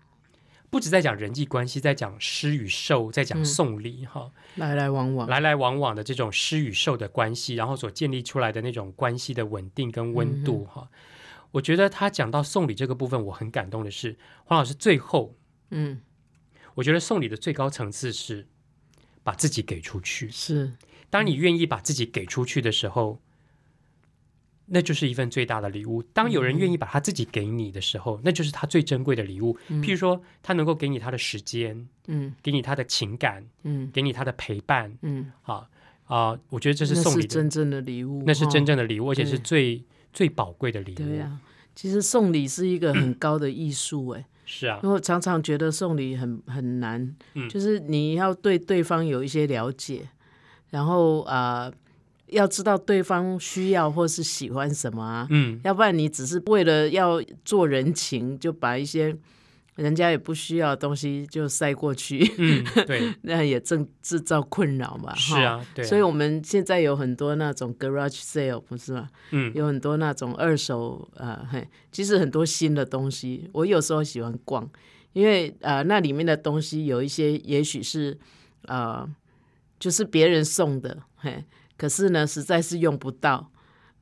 [0.71, 10.89] 不止在讲人际关系，在讲施与受，在讲送礼哈，来来往往，来来往往的这种施与受的关系，然后所建立出来的那种关系的稳定跟温度哈。
[11.53, 15.37] 我觉得他讲到送礼这个部分，我很感动的是黄老师最后
[15.71, 16.01] 嗯。
[16.75, 18.47] 我觉得送礼的最高层次是
[19.23, 20.31] 把自己给出去。
[20.31, 20.73] 是，
[21.09, 23.21] 当你愿意把自己给出去的时候，
[24.67, 26.03] 那就是一份最大的礼物。
[26.03, 29.59] 当有人愿意把他自己给你的时候，那就是他最珍贵的礼物。
[29.69, 35.69] 譬如说，他能够给你他的时间，嗯，给你他的情感，嗯，给你他的陪伴，嗯，好
[36.07, 40.97] 啊，我觉得这是送礼真正的礼物，那是真正的礼物，而且是最最宝贵的礼物。
[40.97, 41.39] 对呀，
[41.75, 44.25] 其实送礼是一个很高的艺术，哎。
[44.45, 50.09] 是啊，因为常常觉得送礼很很难，嗯，就是你要对对方有一些了解，
[50.71, 51.73] 然后啊，
[52.27, 59.17] 要知道对方需要或是喜欢什么啊，嗯，要不然你只是为了要做人情，就把一些。
[59.77, 69.09] 人家也不需要东西就塞过去，嗯，对， 那也正制造困扰嘛，是啊，对，所以我们现在有很多那种 garage sale 不是吗？
[69.33, 74.71] 嗯，有很多那种二手啊，嘿，其实很多新的东西，我有时候喜欢逛，
[75.13, 78.17] 因为啊，那里面的东西有一些也许是
[78.67, 79.09] 啊，
[79.81, 81.45] 就是别人送的，嘿，
[81.77, 83.51] 可是呢，实在是用不到，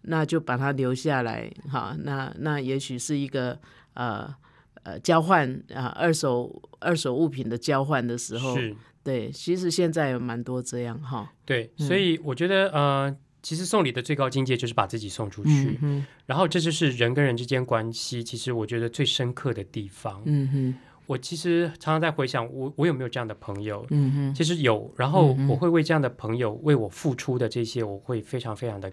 [0.03, 3.59] 那就把它留下来，哈，那那也许是一个。
[3.95, 4.35] 呃
[4.83, 8.57] 呃交换啊二手二手物品的交换的时候，
[9.03, 11.33] 对，其实现在有蛮多这样哈。
[11.45, 20.23] 对，所以我觉得呃，其实送礼的最高境界就是把自己送出去，嗯然后这就是人跟人之间关系，其实我觉得最深刻的地方。
[20.25, 20.75] 嗯哼，
[21.07, 23.85] 我其实常常在回想，我我有没有这样的朋友？
[23.91, 28.91] 嗯哼，其实有，然后我会为这样的朋友为我付出的这些，我会非常非常的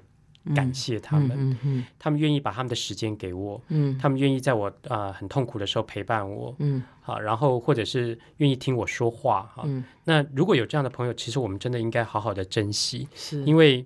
[0.56, 1.88] 感谢他们。
[1.98, 9.64] 他们愿意把他们的时间给我，嗯他们愿意在我啊、呃很痛苦的时候陪伴我，嗯好，然后或者是愿意听我说话哈。
[9.66, 13.86] 嗯，那如果有这样的朋友，其实我们真的应该好好的珍惜，是，因为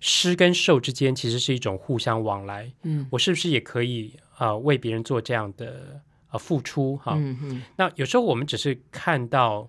[0.00, 2.72] 施跟受之间其实是一种互相往来。
[2.82, 7.14] 嗯我是不是也可以啊、呃为别人做这样的呃付出哈？
[7.16, 9.68] 嗯哼，那有时候我们只是看到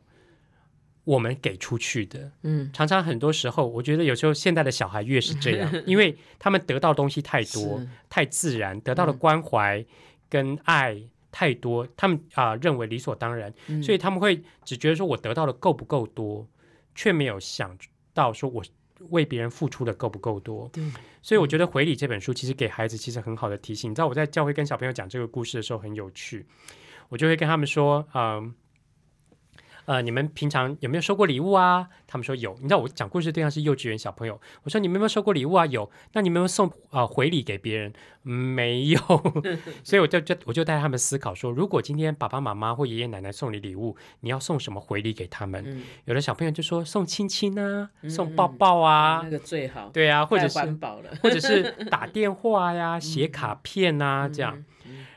[1.05, 9.85] 我们给出去的，嗯常常很多时候，我觉得有时候现在的小孩越是这样， 因为他们得到东西太多、太自然，得到的关怀
[10.29, 10.97] 跟爱
[11.29, 16.47] 太多，他们啊、认为理所当然，嗯所以他们会只觉得说我得到的够不够多，
[16.95, 17.77] 却没有想
[18.13, 18.63] 到说我
[19.09, 20.69] 为别人付出的够不够多。
[20.71, 20.81] 对，
[21.21, 23.91] 所以我觉得《回礼》这本书其实给孩子其实很好的提醒。
[23.91, 26.45] 你知道我在教会跟小朋友讲这个故事的时候很有趣，
[27.09, 28.23] 我就会跟他们说，嗯。
[28.23, 28.53] 呃，
[30.03, 31.87] 你们平常有没有收过礼物啊？
[32.07, 32.53] 他们说有。
[32.61, 35.65] 你知道我讲故事对象是幼稚园小朋友，我说你们有没有收过礼物啊？
[35.65, 35.89] 有。
[36.13, 37.93] 那你们有没有送啊、呃回礼给别人？
[38.23, 38.99] 嗯没有。
[39.83, 45.63] 所以我就就我就带他们思考说，如果今天爸爸妈妈或爷爷奶奶送你礼物，你要送什么回礼给他们？
[45.65, 54.63] 嗯有的小朋友就说送亲亲啊，送抱抱啊，那个最好，对啊，或者是环保了，或者是 打电话呀、写卡片啊，这样。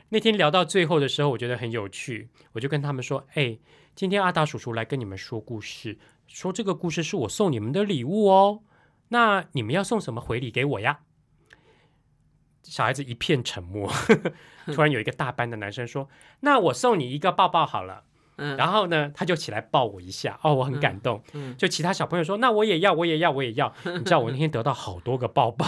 [0.09, 3.57] 那天聊到最后的时候，我觉得很有趣，我就跟他们说：“哎，
[3.97, 8.61] 今天阿达叔叔来跟你们说故事，说这个故事是我送你们的礼物哦。
[9.07, 10.99] 那你们要送什么回礼给我呀？”
[12.61, 13.91] 小孩子一片沉默，
[14.71, 16.07] 突然有一个大班的男生说
[16.41, 18.03] ：“那我送你一个抱抱好了。”
[18.37, 21.23] 嗯然后呢，他就起来抱我一下，哦，我很感动。
[21.33, 25.65] 嗯就其他小朋友说：“那我也要，我也要，我也要。”你知道我那天得到好多个抱抱，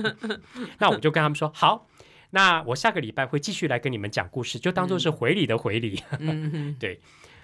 [0.80, 1.86] 那我就跟他们说：“好，
[2.30, 6.02] 那我下个礼拜会继续来跟你们讲故事，就当做是回礼的回礼。
[6.18, 6.98] 嗯，对，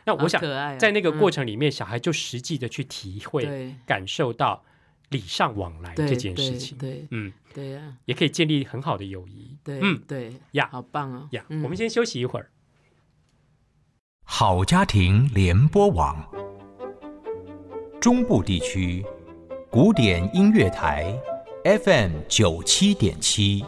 [0.05, 0.41] 那我想
[0.79, 4.65] 在那个过嗯程里面，小孩就实际的去体会、感受到
[5.11, 6.77] 礼尚往来这件事情。
[6.79, 9.57] 对嗯，对呀，也可以建立很好的友谊。
[9.63, 10.01] 对嗯。
[10.07, 10.69] 对呀。
[10.73, 11.29] 好棒哦。
[11.33, 11.63] 呀，嗯。
[11.63, 12.51] 我们先休息一会儿。
[14.25, 16.17] 好家庭联播网，
[18.01, 19.05] 中部地区
[19.71, 21.19] 古典音乐台
[21.65, 23.65] FM 九七点七，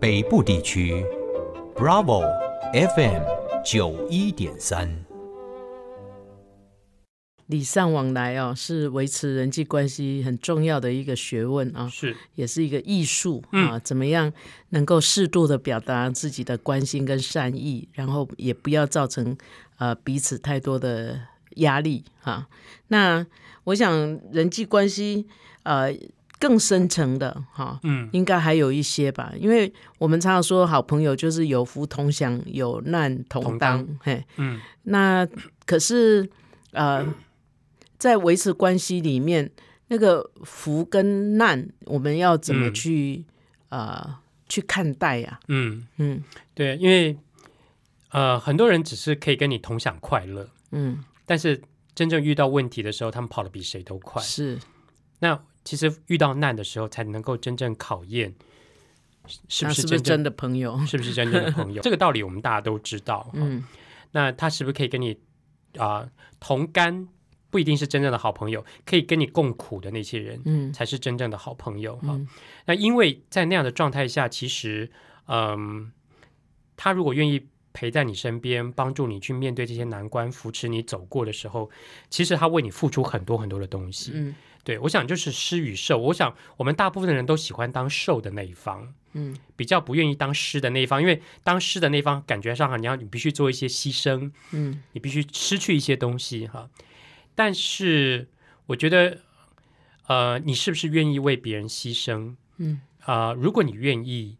[0.00, 1.04] 北部地区
[1.74, 2.22] Bravo
[2.72, 3.22] FM
[3.68, 4.88] 九一点三。
[7.48, 13.78] 礼尚往来哦，是维持人际关系很重要的一个学问啊，是，也是一个艺术嗯啊。
[13.80, 14.32] 怎么样
[14.68, 19.36] 能够适度的表达自己的关心跟善意，然后也不要造成
[19.78, 21.20] 呃彼此太多的
[21.56, 22.46] 压力哈、
[22.86, 23.26] 那
[23.64, 25.26] 我想人际关系
[25.64, 25.92] 呃
[26.38, 35.26] 更深层的哈、嗯，应该还有一些吧，因为我们常常说好朋友就是有福同享，有难同同当，嘿，嗯，那
[35.64, 36.28] 可是
[36.72, 37.06] 呃，
[37.98, 39.50] 在维持关系里面，
[39.88, 42.74] 那个福跟难，我们要怎么嗯。
[42.74, 43.24] 去、
[43.68, 44.18] 呃
[44.48, 46.22] 去看待呀、嗯，嗯。
[46.54, 47.18] 对，因为
[48.10, 51.60] 呃，很多人只是可以跟你同享快乐，嗯，但是
[51.92, 54.22] 真正遇到问题的时候，他们跑得比谁都快。
[54.22, 54.56] 是。
[55.18, 58.34] 那其实遇到难的时候，才能够真正考验
[59.48, 60.78] 是不是真正的朋友？
[60.86, 61.82] 是不是真正的朋友。
[61.82, 63.28] 这个道理我们大家都知道。
[63.34, 63.64] 嗯，嗯
[64.12, 65.18] 那他是不是可以跟你
[65.76, 66.08] 啊、
[66.40, 67.08] 同甘？
[67.48, 72.08] 不一定是真正的好朋友，可以跟你共苦的那些人，嗯才是真正的好朋友哈。
[72.10, 72.28] 嗯
[72.66, 74.90] 那因为在那样的状态下，其实，
[75.26, 75.90] 嗯，
[76.76, 81.70] 他如果愿意陪在你身边，帮助你去面对这些难关，扶持你走过的时候，
[82.10, 84.12] 其实他为你付出很多很多的东西。
[84.14, 84.34] 嗯
[84.66, 88.92] 对我想就是施与受，我想我们大部分的人都喜欢当受的那一方。
[89.12, 96.68] 嗯比较不愿意当施的那一方，因为当施的那一方感觉上哈，你要你必须做一些牺牲，嗯你必须失去一些东西哈。
[97.36, 98.28] 但是
[98.66, 99.18] 我觉得，
[100.08, 102.34] 呃，你是不是愿意为别人牺牲？
[102.56, 104.36] 嗯啊、如果你愿意，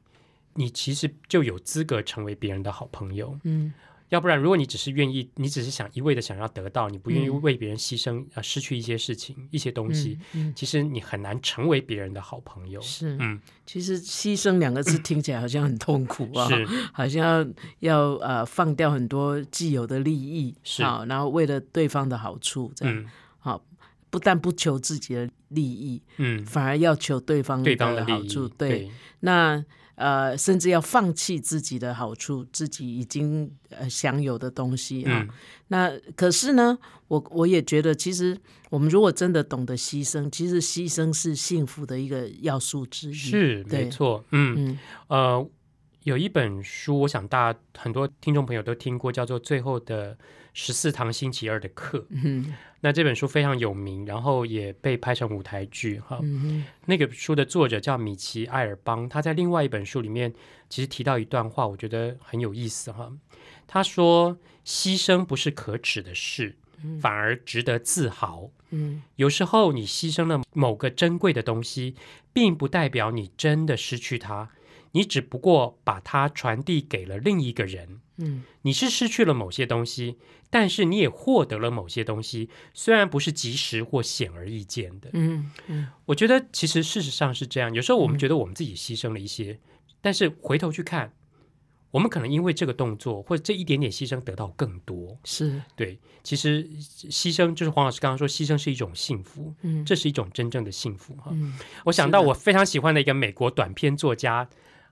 [0.55, 3.39] 你其实就有资格成为别人的好朋友。
[3.45, 3.73] 嗯
[4.11, 7.43] 要不然，如果你只是愿意，你只是想一味的想要得到，你不愿意嗯。
[7.43, 12.81] 为别人牺牲啊、呃失去一些事情、一些东西，嗯，其实你很难成为别人的好朋友。
[12.81, 13.17] 是。
[13.21, 16.67] 嗯，其实“牺牲”两个字听起来好像很痛苦啊，是。
[16.95, 17.23] 好像
[17.81, 20.85] 要要呃放掉很多既有的利益，是。
[20.85, 23.05] 好，然后为了对方的好处，这样、
[23.39, 23.65] 好
[24.09, 28.49] 不但不求自己的利益，嗯，反而要求对方对方的好处。
[28.49, 28.91] 对，对。
[29.21, 29.65] 那
[29.97, 35.27] 呃，甚至要放弃自己的好处，自己已经呃享有的东西啊。
[35.69, 36.79] 那可是呢，
[37.09, 38.39] 我我也觉得，其实
[38.71, 43.15] 我们如果真的懂得牺牲，其实牺牲是幸福的一个要素之一。
[43.15, 44.25] 是，没错。
[44.31, 44.79] 嗯，
[45.09, 45.49] 呃，
[46.05, 50.17] 有一本书，我想大家很多听众朋友都听过，叫做《最后的
[50.53, 51.99] 十四堂星期二的课》。
[52.11, 52.55] 嗯。
[52.87, 56.21] 那这本书非常有名，然后也被拍成舞台剧哈。
[56.85, 60.33] 那个书的作者叫米奇·艾尔邦，他在另外一本书里面
[60.69, 63.11] 其实提到一段话，我觉得很有意思哈。
[63.67, 66.55] 他说：“牺牲不是可耻的事，
[67.01, 68.49] 反而值得自豪。
[68.71, 71.97] 嗯，有时候你牺牲了某个珍贵的东西，
[72.33, 74.49] 并不代表你真的失去它，
[74.93, 78.01] 你只不过把它传递给了另一个人。
[78.19, 85.11] 嗯，你是失去了某些东西。”但是你也获得了某些东西，虽然不是及时或显而易见的。
[85.13, 87.75] 嗯嗯，我觉得其实事实上是这样。
[87.75, 89.59] 有时候我们觉得我们自己牺牲了一些，
[90.01, 91.13] 但是回头去看，
[91.97, 95.17] 我们可能因为这个动作或者这一点点牺牲得到更多。
[95.25, 99.55] 是对，其实牺牲就是黄老师刚刚说，牺牲是一种幸福。
[99.63, 101.35] 嗯，这是一种真正的幸福哈。
[101.87, 104.47] 我想到我非常喜欢的一个美国短篇作家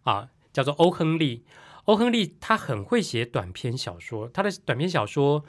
[0.05, 1.45] 啊，叫做欧亨利。
[1.85, 5.45] 欧亨利他很会写短篇小说，他的短篇小说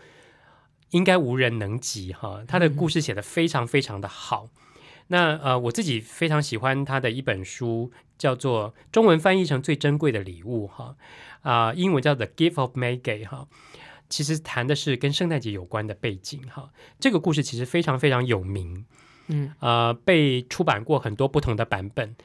[0.89, 2.43] 应该无人能及哈。
[2.45, 4.49] 他的故事写的非常非常的好。
[5.07, 10.95] 那呃，我自己非常喜欢他的一本书，叫做中文翻译成《最珍贵的礼物》哈
[11.41, 13.47] 啊，英文叫《The Gift of May》哈。
[14.07, 16.69] 其实谈的是跟圣诞节有关的背景哈。
[16.99, 18.85] 这个故事其实非常非常有名，
[19.27, 22.15] 嗯呃，被出版过很多不同的版本。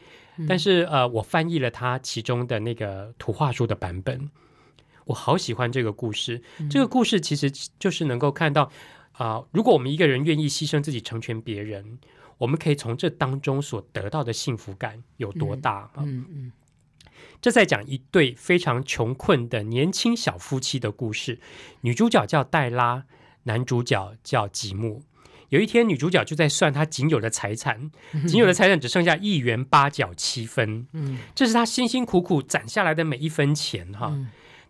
[0.48, 4.30] 但是呃，我翻译了它其中的那个图画书的版本，
[5.04, 6.40] 我好喜欢这个故事。
[6.70, 8.70] 这个故事其实就是能够看到
[9.12, 11.98] 啊，如果我们一个人愿意牺牲自己成全别人，
[12.40, 16.52] 我们可以从这当中所得到的幸福感有多大嗯嗯，
[17.38, 21.38] 这在讲一对非常穷困的年轻小夫妻的故事。
[21.82, 23.04] 女主角叫黛拉，
[23.42, 25.02] 男主角叫吉姆。
[25.50, 27.90] 有一天，女主角就在算她仅有的财产，
[28.26, 30.86] 仅有的财产只剩下一元八角七分。
[30.94, 34.16] 嗯，这是她辛辛苦苦攒下来的每一分钱哈。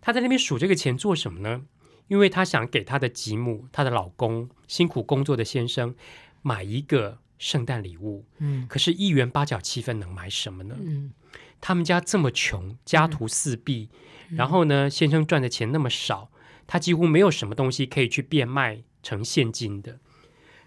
[0.01, 1.61] 她在那边数这个钱做什么呢？
[2.09, 5.95] 因为她想给她的吉姆，她的老公，辛苦工作的先生
[6.41, 8.23] 买一个圣诞礼物。
[8.37, 10.75] 嗯，可是，一元八角七分能买什么呢？
[10.79, 11.11] 嗯，
[11.59, 13.89] 他们家这么穷，家徒四壁，
[14.29, 16.29] 然后呢，先生赚的钱那么少，
[16.67, 19.99] 他几乎没有什么东西可以去变卖成现金的。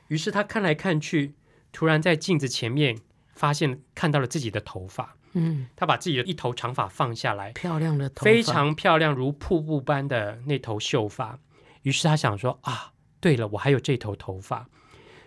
[0.09, 1.35] 于是他看来看去，
[1.71, 2.99] 突然在镜子前面
[3.35, 5.17] 发现看到了自己的头发。
[5.35, 11.39] 嗯，他把自己的一头长发放下来，漂亮的头发，非常漂亮，如瀑布般的那头秀发。
[11.83, 14.69] 于是他想说啊，对了，我还有这头头发。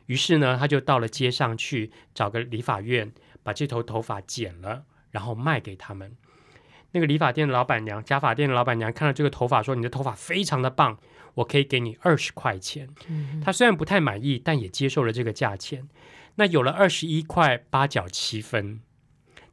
[0.08, 6.18] 于是呢，他就到了街上去找个理发院，把这头头发剪了，然后卖给他们。
[6.92, 10.98] 那个理发店的老板娘，假发店的老板娘看到这个头发，说：“你的头发非常的棒。”
[11.38, 12.90] 我可以给你二十块钱，
[13.44, 15.88] 他虽然不太满意，但也接受了这个价钱。
[16.34, 18.82] 那有了二十一块八角七分，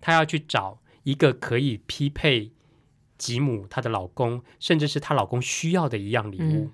[0.01, 2.53] 他要去找一个可以匹配
[3.19, 6.71] 吉姆她的老公，甚至是她老公需要的一样礼物。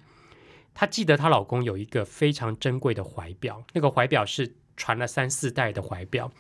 [0.81, 6.33] 她记得她老公有一个非常珍贵的怀表，那个怀表是传了三四代的怀表，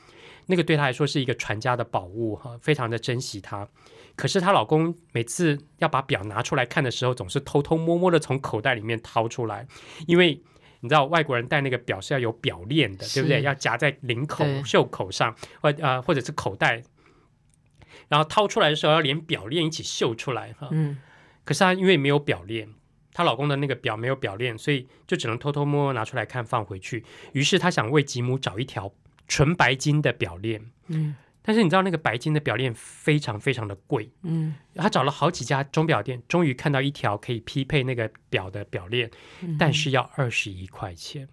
[0.46, 3.68] 那个对她来说是一个传家的宝物哈，非常的珍惜它。
[4.16, 9.66] 可是她老公每次要把表拿出来看的时候，总是偷偷摸摸的从口袋里面掏出来，
[10.06, 10.42] 因为
[10.80, 13.42] 你知道外国人戴那个表是要有表链的，对不对？
[13.42, 16.82] 要夹在领口、袖口上，或呃或者是口袋，
[18.08, 20.70] 然后掏出来的时候要连表链一起秀出来哈。
[20.70, 20.96] 嗯。
[21.44, 22.70] 可是他因为没有表链，
[23.12, 27.04] 她老公的那个表没有表链，所以就只能偷偷摸摸拿出来看，放回去。
[27.32, 28.92] 于是她想为吉姆找一条
[29.26, 30.70] 纯白金的表链。
[30.88, 31.16] 嗯。
[31.42, 39.10] 但是你知道那个白金的表链非常非常的贵，嗯，她找了好几家钟表店，终于看到一条可以匹配那个表的表链，
[39.58, 41.26] 但是要二十一块钱，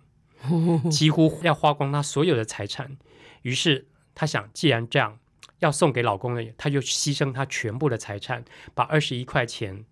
[0.90, 2.98] 几乎要花光她所有的财产。
[3.42, 3.86] 于是
[4.16, 5.20] 她想，既然这样
[5.60, 9.84] 要送给老公的，她就牺牲他全部的财产，把二十一块钱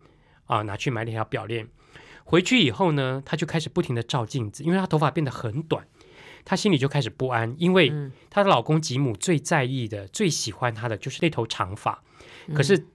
[0.45, 1.67] 啊拿去买那条表链。
[2.25, 5.87] 回去以后呢，他就开始不停的照镜子，因为他头发变得很短。
[6.47, 7.91] 她心里就开始不安，因为
[8.29, 12.03] 她的老公吉姆最在意的、最喜欢她的就是那头长发。
[12.53, 12.85] 可是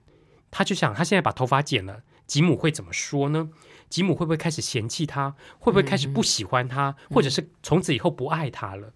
[0.49, 3.49] 她就想，她现在把头发剪了，吉姆会怎么说呢？
[3.89, 5.35] 吉姆会不会开始嫌弃她？
[5.59, 6.95] 会不会开始不喜欢她？
[7.09, 8.93] 或者是从此以后不爱她了？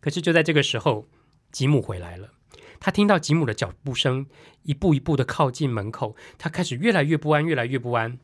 [0.00, 1.06] 可是就在这个时候，
[1.50, 2.30] 吉姆回来了。
[2.80, 4.26] 他听到吉姆的脚步声
[4.62, 8.18] 一步一步的靠近门口，他开始越来越不安，越来越不安。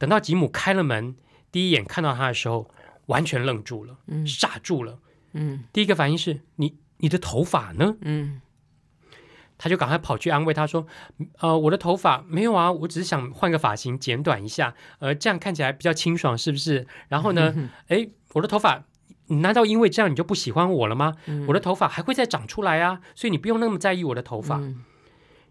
[0.00, 1.14] 等到吉姆开了门，
[1.52, 2.70] 第一眼看到他的时候，
[3.04, 4.98] 完全愣住了，傻住了。
[5.34, 7.96] 嗯，第一个反应是你，你的头发呢？
[8.00, 8.40] 嗯，
[9.58, 10.86] 他就赶快跑去安慰他说
[11.40, 16.86] ：“呃，我的头发没有啊，我只是想换个发型剪短一下，呃，这样看起来比较清爽，是不是？
[17.08, 17.54] 然后呢，
[17.88, 18.84] 哎，我的头发
[19.26, 21.14] 难道因为这样你就不喜欢我了吗？
[21.46, 24.58] 我的头发还会再长出来啊，所以你不用那么在意我的头发。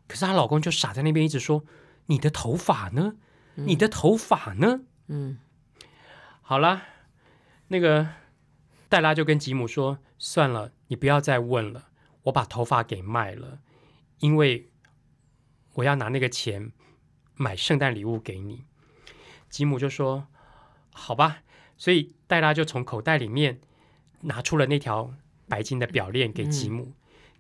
[0.08, 1.64] 可是她老公就傻在那边一直说：
[2.08, 3.14] 你的头发呢？
[3.56, 4.82] 你的头发呢？
[5.08, 5.40] 嗯，
[6.42, 6.84] 好了，
[7.68, 8.08] 那个
[8.88, 11.90] 黛拉就跟吉姆说：算了，你不要再问了，
[12.24, 13.60] 我把头发给卖了。”
[14.20, 14.70] 因为
[15.76, 16.72] 我要拿那个钱
[17.36, 18.66] 买圣诞礼物给你，
[19.50, 20.28] 吉姆就说
[20.92, 21.44] ：“好吧。”
[21.78, 23.62] 所以黛拉就从口袋里面
[24.22, 25.14] 拿出了那条
[25.48, 26.92] 白金的表链给吉姆。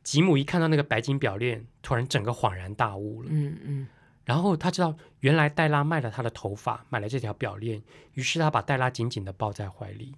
[0.02, 3.28] 吉姆一看到那个白金表链，突然整个恍然大悟了。
[3.30, 3.88] 嗯嗯。
[4.30, 7.82] 然后他知道，原来黛拉卖了他的头发，买了这条表链。
[8.14, 10.14] 于是他把黛拉紧紧的抱在怀里。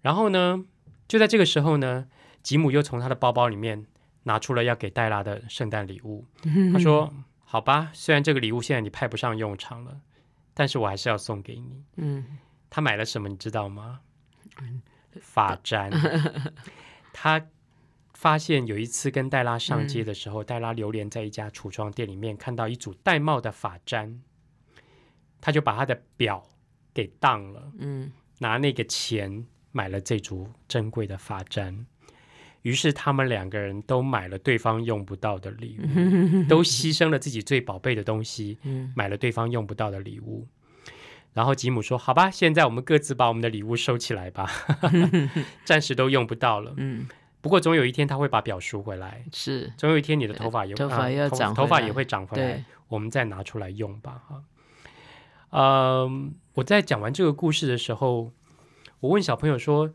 [0.00, 0.64] 然后呢，
[1.08, 2.06] 就在这个时候呢，
[2.42, 3.86] 吉姆又从他的包包里面。
[4.24, 6.24] 拿出了要给黛拉的圣诞礼物，
[6.72, 10.00] 他说：“好吧，虽然这个礼物现在你派不上用场了，
[10.54, 12.38] 但是我还是要送给你。”嗯，
[12.70, 13.98] 他买了什么你知道吗？
[15.20, 15.90] 发簪。
[17.12, 17.44] 他
[18.22, 24.20] 发现有一次跟黛拉上街的时候，黛拉流连在一家橱窗店里面，看到一组戴帽的发簪，
[25.40, 26.40] 他就把他的表
[26.94, 31.84] 给当了，嗯，拿那个钱买了这组珍贵的发簪。
[32.62, 38.56] 于是他们两个人都买了对方用不到的礼物，都牺牲了自己最宝贝的东西，
[38.94, 40.46] 买了对方用不到的礼物。
[41.32, 44.48] 然后吉姆说：“好吧，现在我们各自把我们的礼物收起来吧，
[45.66, 46.74] 暂时都用不到了。
[46.76, 47.08] 嗯，
[47.42, 49.26] 不过总有一天他会把表赎回来。
[49.32, 54.22] 是，总有一天你的头发也头发要长，头发也会长回来，我们再拿出来用吧。
[54.26, 54.42] 哈，
[55.50, 58.32] 嗯，我在讲完这个故事的时候，
[59.00, 59.92] 我问小朋友说。”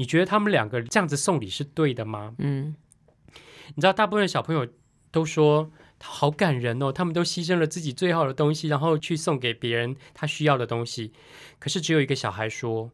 [0.00, 2.32] 你觉得他们两个这样子送礼是对的吗？
[2.38, 2.76] 嗯，
[3.74, 4.64] 你知道，大部分小朋友
[5.10, 11.12] 都说好感人哦，他们都牺牲了自己最好的东西，然后去送给别人他需要的东西。
[11.58, 12.92] 可是只有一个小孩说：“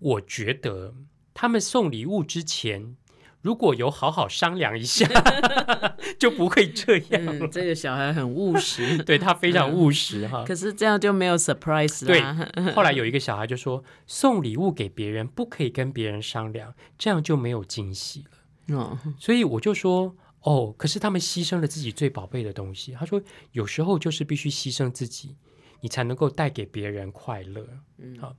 [0.00, 0.94] 我觉得
[1.34, 2.96] 他们送礼物之前。”
[3.42, 5.08] 如果有好好商量一下，
[6.18, 7.50] 就不会这样。
[7.50, 10.44] 这个小孩很务实， 对他非常务实哈。
[10.46, 12.46] 可是这样就没有 surprise 了。
[12.54, 18.76] 对，后来有一个小孩就说，送礼物给别人不可以跟别人商量，这样就没有惊喜了。
[18.76, 22.92] 哦，所以我就说，哦，可是他们牺牲了自己最宝贝的东西。
[22.92, 23.22] 他说，
[23.52, 25.34] 有时候就是必须牺牲自己，
[25.80, 27.66] 你才能够带给别人快乐。
[27.96, 28.36] 嗯，好。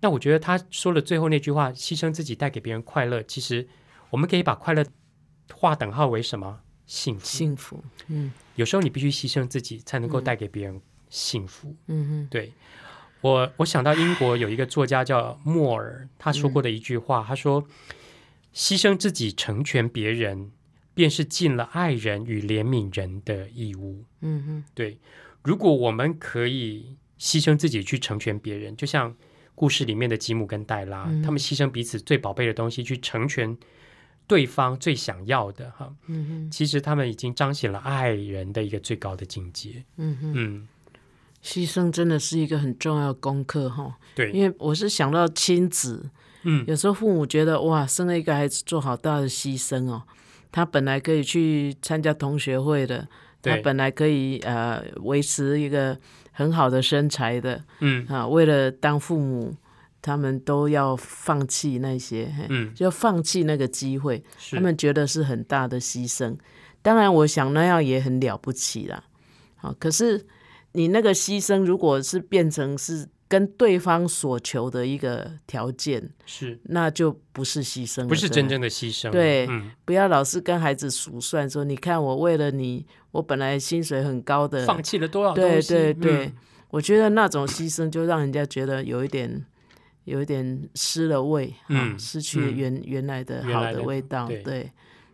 [0.00, 3.68] 那我觉得他说了最后那句话，牺牲自己带给别人快乐，其实。
[4.10, 4.84] 我们可以把快乐
[5.52, 6.60] 划等号为什么？
[6.86, 7.24] 幸福。
[7.24, 7.82] 幸福。
[8.08, 11.74] 嗯，有时候你必须牺牲自己，才能够带给别人幸福。
[11.86, 12.52] 嗯嗯，对
[13.22, 17.66] 我，我想到英国有一个作家叫莫尔，他说过的一句话，他说
[18.54, 20.52] ：“牺牲自己成全别人，
[20.94, 24.98] 便是尽了爱人与怜悯人的义务。”嗯哼，对。
[25.42, 29.16] 如果我们可以牺牲自己去成全别人，就像
[29.54, 33.56] 故事里面的吉姆跟黛拉，他们牺牲彼此最宝贝的东西去成全。
[34.26, 40.68] 对方最想要的哈，嗯哼，其实他们已经彰显了爱人的一个最高的境界，嗯哼，嗯，
[41.42, 46.08] 牺牲真的是一个很重要的功课哈，对，因为我是想到亲子，
[46.44, 50.02] 嗯，有时候父母觉得哇，生了一个孩子做好大的牺牲哦，
[50.50, 53.06] 他本来可以去参加同学会的，
[53.42, 55.98] 他本来可以呃维持一个
[56.32, 58.06] 很好的身材的，嗯。
[58.08, 59.54] 啊，为了当父母。
[60.04, 66.36] 他们都要放弃那些，嗯，就放弃那个机会，他们觉得是很大的牺牲。
[66.82, 69.02] 当然，我想那样也很了不起啦。
[69.56, 70.26] 好，可是
[70.72, 79.10] 你那个牺牲，如果是变成是跟对方所求的一个条件，是，那就不是牺牲，不是真正的牺牲。
[79.10, 79.48] 对，
[79.86, 85.72] 不要老是跟孩子数算，说你看我为了你，我本来薪水很高的，放弃了多少东西？
[85.72, 86.32] 对对对，
[86.68, 89.46] 我觉得那种牺牲就让人家觉得有一点。
[90.04, 94.70] 有一点失了味，嗯，失去原原来的好的味道，对，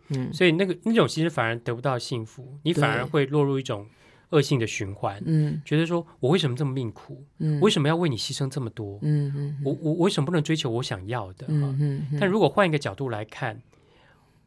[0.09, 3.87] 嗯，所以那个那种其实反而得不到幸福，你反而会落入一种
[4.31, 11.77] 恶性的循环，嗯，觉得说我为什么这么命苦，嗯，为什么要为你牺牲这么多，嗯嗯，我我为什么不能追求我想要的，嗯
[12.13, 13.61] 嗯，但如果换一个角度来看。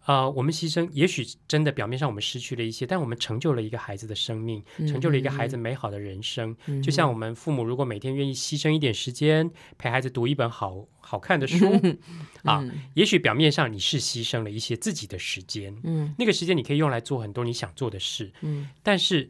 [0.04, 6.56] 啊，我们牺牲，也许真的表面上我们失去了一些，但我们成就了一个孩子的生命，成就了一个孩子美好的人生。
[6.82, 11.66] 就像我们父母如果每天愿意牺牲一点时间陪孩子读一本好好看的书，
[12.44, 19.30] 啊，也许表面上你是牺牲了一些自己的时间，嗯，那个时间你可以用来做很多你想做的事，嗯，但是。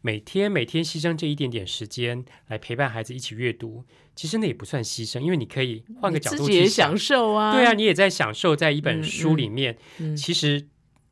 [0.00, 3.84] 每天每天牺牲这一点点时间来陪伴孩子一起阅读，
[4.14, 7.52] 其实那也不算牺牲，因为你可以换个角度去享受啊。
[7.52, 9.76] 对啊，你也在享受在一本书里面。
[10.16, 10.66] 其实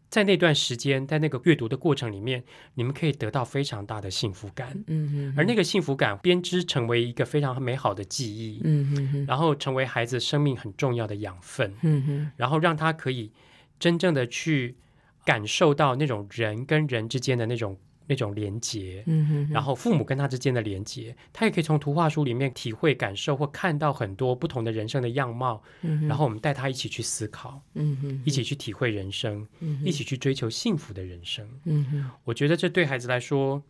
[0.09, 4.85] 在那段时间，在那个阅读的过程里面，你们可以得到非常大的幸福感。
[4.87, 13.33] 嗯哼，而那个幸福感编织成为一个非常美好的记忆，嗯哼哼，然后成为孩子生命很重要的养分，嗯哼，然后让他可以
[13.81, 14.77] 真正的去
[15.25, 17.77] 感受到那种人跟人之间的那种
[18.07, 31.49] 那种连接，嗯哼，然后父母跟他之间的连接，他也可以从图画书里面体会、感受或看到很多不同的人生的样貌，嗯，然后我们带他一起去思考，嗯哼，一起去体会人生，嗯一起去追求幸福的人生。
[31.65, 33.63] 嗯哼，我觉得这对孩子来说，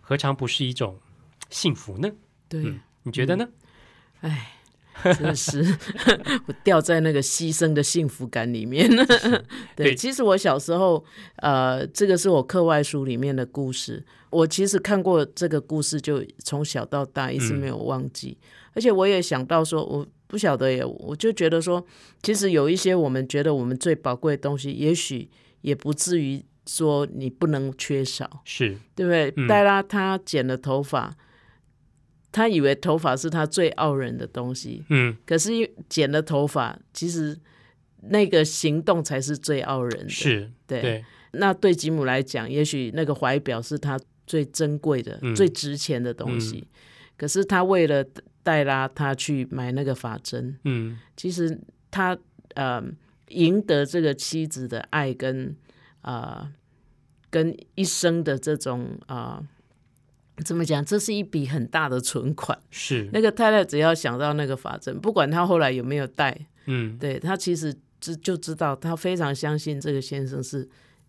[0.00, 0.98] 何尝不是一种
[1.50, 2.10] 幸福呢？
[2.48, 3.48] 对，嗯，你觉得呢？
[4.20, 4.54] 哎。
[5.04, 5.64] 真的是
[6.46, 8.88] 我掉在那个牺牲的幸福感里面。
[9.76, 11.04] 对，对其实我小时候，
[11.36, 14.04] 呃，这个是我课外书里面的故事。
[14.30, 18.36] 我其实看过这个故事，就从小到大一直没有忘记。
[18.74, 21.84] 而且我也想到说，我不晓得耶，我就觉得说，
[22.22, 25.30] 其实有一些我们觉得我们最宝贵的东西，也许
[25.62, 29.32] 也不至于说你不能缺少，是，对不对？
[29.36, 31.16] 嗯黛拉她剪了头发，
[32.38, 35.50] 她以为头发是他最傲人的东西，嗯，可是
[35.88, 37.36] 剪了头发，其实
[38.02, 40.80] 那个行动才是最傲人的。，是，对。
[40.80, 46.68] 对，那对吉姆来讲，也许那个怀表是他最珍贵的、嗯最值钱的东西。
[47.16, 48.04] 可是他为了
[48.44, 51.58] 带拉，他去买那个发针，嗯，其实
[51.90, 52.16] 他
[52.54, 52.80] 呃
[53.30, 55.56] 赢得这个妻子的爱跟
[56.02, 56.48] 呃
[57.30, 59.42] 跟一生的这种啊。
[60.44, 60.84] 怎么讲？
[60.84, 62.58] 这是一笔很大的存款。
[62.70, 70.68] 是，那个太太只要想到那个法证，不管他后来有没有带，嗯，对他其实知就知道，他非常相信这个先生是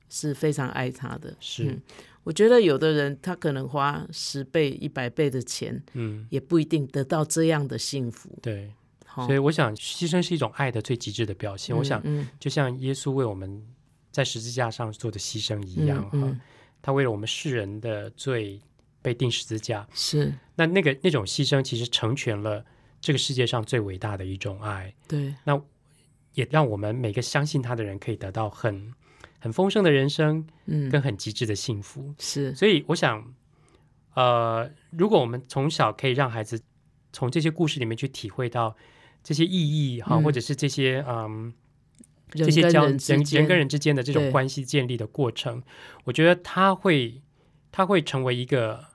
[0.10, 1.36] 是非常爱他的。
[1.40, 1.82] 是嗯，
[2.24, 8.38] 我觉得有的人他可能花十倍、一百倍的钱，嗯，也不一定得到这样的幸福。
[8.42, 8.72] 对。
[9.12, 11.76] 好所以我想，牺牲是一种爱的最极致的表现。
[11.76, 13.60] 我想，嗯就像耶稣为我们
[14.12, 16.40] 在十字架上做的牺牲一样，哈、
[16.80, 18.62] 他为了我们世人的罪
[19.02, 19.88] 被钉十字架。
[19.94, 20.34] 是。
[20.56, 22.66] 那那个那种牺牲，其实成全了
[23.00, 25.62] 这个世界上最伟大的一种爱，对，那
[26.34, 28.94] 也让我们每个相信他的人可以得到很
[29.40, 32.14] 很丰盛的人生，嗯，跟很极致的幸福。
[32.20, 32.54] 是。
[32.56, 33.34] 所以，我想，
[34.16, 36.62] 呃，如果我们从小可以让孩子
[37.12, 38.76] 从这些故事里面去体会到
[39.24, 39.52] 这些意
[39.96, 40.24] 义哈，嗯。
[40.24, 41.54] 或者是这些嗯。
[42.32, 45.64] 这些交人人跟人之间的这种关系建立的过程，
[46.04, 47.24] 我觉得他会
[47.72, 48.86] 他会成为一个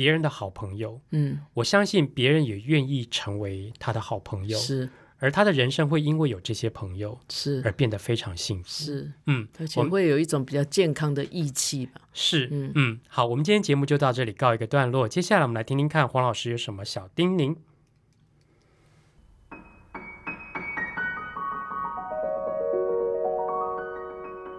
[0.00, 0.98] 别人的好朋友。
[1.10, 4.88] 嗯我相信别人也愿意成为他的好朋友，是
[5.18, 8.70] 而他的人生会因为有这些朋友是而是变得非常幸福。
[8.70, 12.00] 是，嗯，而且会有一种比较健康的义气吧。
[12.14, 15.06] 是嗯嗯好，我们今天节目就到这里告一个段落。
[15.06, 17.56] 接下来我们来听听看黄老师有什么小叮咛。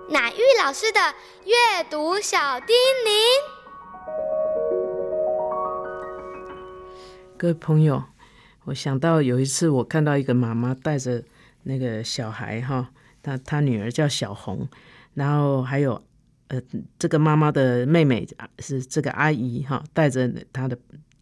[0.09, 0.99] 乃玉老师的
[1.45, 3.60] 阅读小叮咛。
[7.41, 8.03] 各位朋友，
[8.65, 11.23] 我想到有一次我看到一个妈妈带着
[11.63, 12.91] 那个小孩哈，
[13.23, 14.69] 她她女儿叫小红，
[15.15, 15.99] 然后还有
[16.49, 16.61] 呃
[16.99, 18.27] 这个妈妈的妹妹
[18.59, 20.77] 是这个阿姨哈，带着她的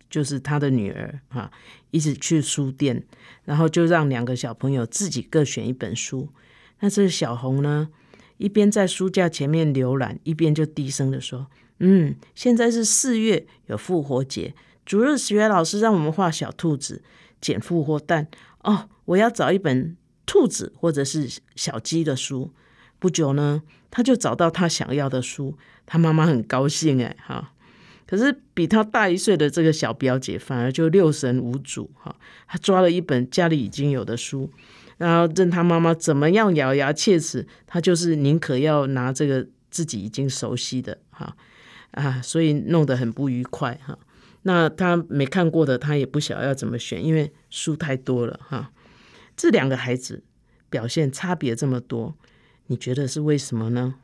[0.09, 1.49] 就是她的女儿哈，
[1.91, 3.01] 一起去书店，
[3.45, 6.27] 然后就让两个小朋友自己各选一本书。
[6.81, 7.87] 那这个小红呢，
[8.35, 11.47] 一边在书架前面浏览，一边就低声的说
[11.79, 14.53] ：“嗯，现在是四月，有复活节。”
[14.89, 17.03] 主日学老师让我们画小兔子、
[17.39, 18.27] 捡复活蛋。
[18.63, 22.51] 哦，我要找一本兔子或者是小鸡的书。
[22.97, 23.61] 不久呢，
[23.91, 27.53] 他就找到他想要的书，他妈妈很高兴哎哈。
[28.07, 32.15] 可是比他大一岁的这个小表姐反而就六神无主哈，
[32.47, 34.49] 她抓了一本家里已经有的书，
[34.97, 41.37] 然后任他妈妈怎么样咬牙切齿，她就是宁可要拿这个自己已经熟悉的哈
[41.91, 43.95] 啊，所以弄得很不愉快哈。
[44.43, 48.71] 那他没看过的，他也不晓得要怎么选，因为书太多了哈。
[49.35, 50.23] 这两个孩子
[50.69, 52.15] 表现差别这么多，
[52.67, 53.95] 你觉得是为什么呢？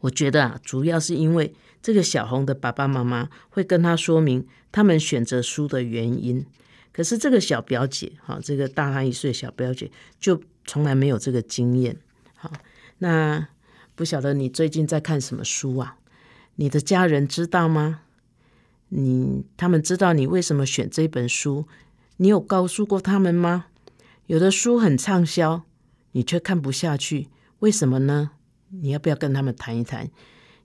[0.00, 6.44] 我觉得啊，主要是因为这个小红的爸爸妈妈会跟他说明他们选择书的原因，
[6.92, 9.90] 可是这个小表姐哈，这个大他一岁小表姐
[10.20, 11.96] 就从来没有这个经验。
[12.34, 12.52] 好，
[12.98, 13.48] 那
[13.94, 15.96] 不晓得你最近在看什么书啊？
[16.56, 18.02] 你的家人知道吗？
[18.88, 21.66] 你他们知道你为什么选这本书？
[22.18, 23.66] 你有告诉过他们吗？
[24.26, 25.62] 有的书很畅销，
[26.12, 27.28] 你却看不下去，
[27.58, 28.30] 为什么呢？
[28.70, 30.10] 你要不要跟他们谈一谈？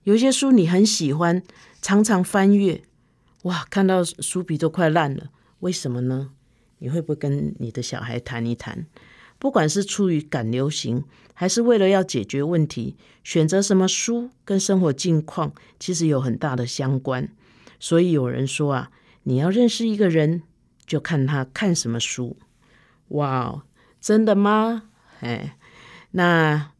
[0.04, 1.42] 有些书你很喜欢，
[1.82, 2.82] 常常翻阅，
[3.42, 6.30] 哇，看到书皮都快烂了，为什么呢？
[6.78, 8.86] 你会不会跟你的小孩谈一谈？
[9.38, 11.04] 不管是出于赶流行，
[11.34, 17.28] 还是为了要解决问题，选择什么书跟生活境况其实有很大的相关。
[17.80, 18.92] 所以有人说啊，
[19.24, 20.42] 你要认识一个人，
[20.86, 22.36] 就看他看什么书。
[23.08, 23.64] 哇，
[24.00, 24.84] 真的吗？
[25.18, 25.56] 哎，
[26.12, 26.70] 那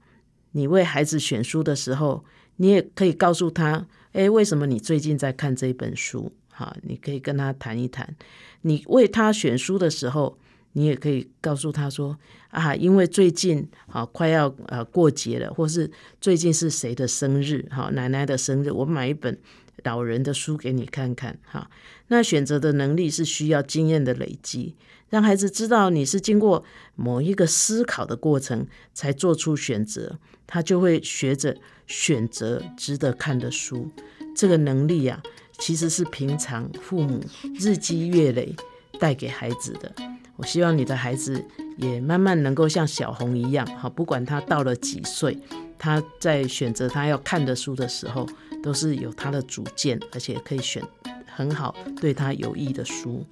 [0.52, 2.24] 你为孩子选书的时候，
[2.56, 6.32] 你也可以告诉他，哎，为什么你最近在看这本书？
[6.48, 8.14] 哈，你可以跟他谈一谈。
[8.62, 10.38] 你为他选书的时候，
[10.72, 12.18] 你也可以告诉他说，
[12.50, 15.90] 啊，因为最近啊快要呃过节了，或是
[16.20, 17.66] 最近是谁的生日？
[17.70, 19.38] 哈，奶奶的生日，我买一本。
[19.84, 21.70] 老人的书给你看看，哈，
[22.08, 24.74] 那选择的能力是需要经验的累积，
[25.08, 26.64] 让孩子知道你是经过
[26.94, 31.56] 某一个思考的过程才做出选择，他就会学着
[31.86, 33.90] 选择值得看的书。
[34.34, 35.22] 这个能力呀，
[35.58, 37.20] 其实是平常父母
[37.58, 38.54] 日积月累
[38.98, 39.92] 带给孩子的。
[40.36, 41.44] 我希望你的孩子
[41.76, 45.38] 也慢慢能够像小红一样，哈，不管他到了几岁，
[45.78, 48.26] 他在选择他要看的书的时候。
[48.62, 50.82] 都是有他的主见，而且可以选
[51.26, 53.24] 很好对他有益的书。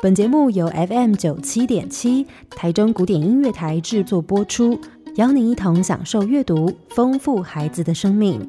[0.00, 4.78] 本节目由 FM 九七点七台中古典音乐台制作播出，
[5.16, 8.48] 邀您一同享受阅读，丰富孩子的生命。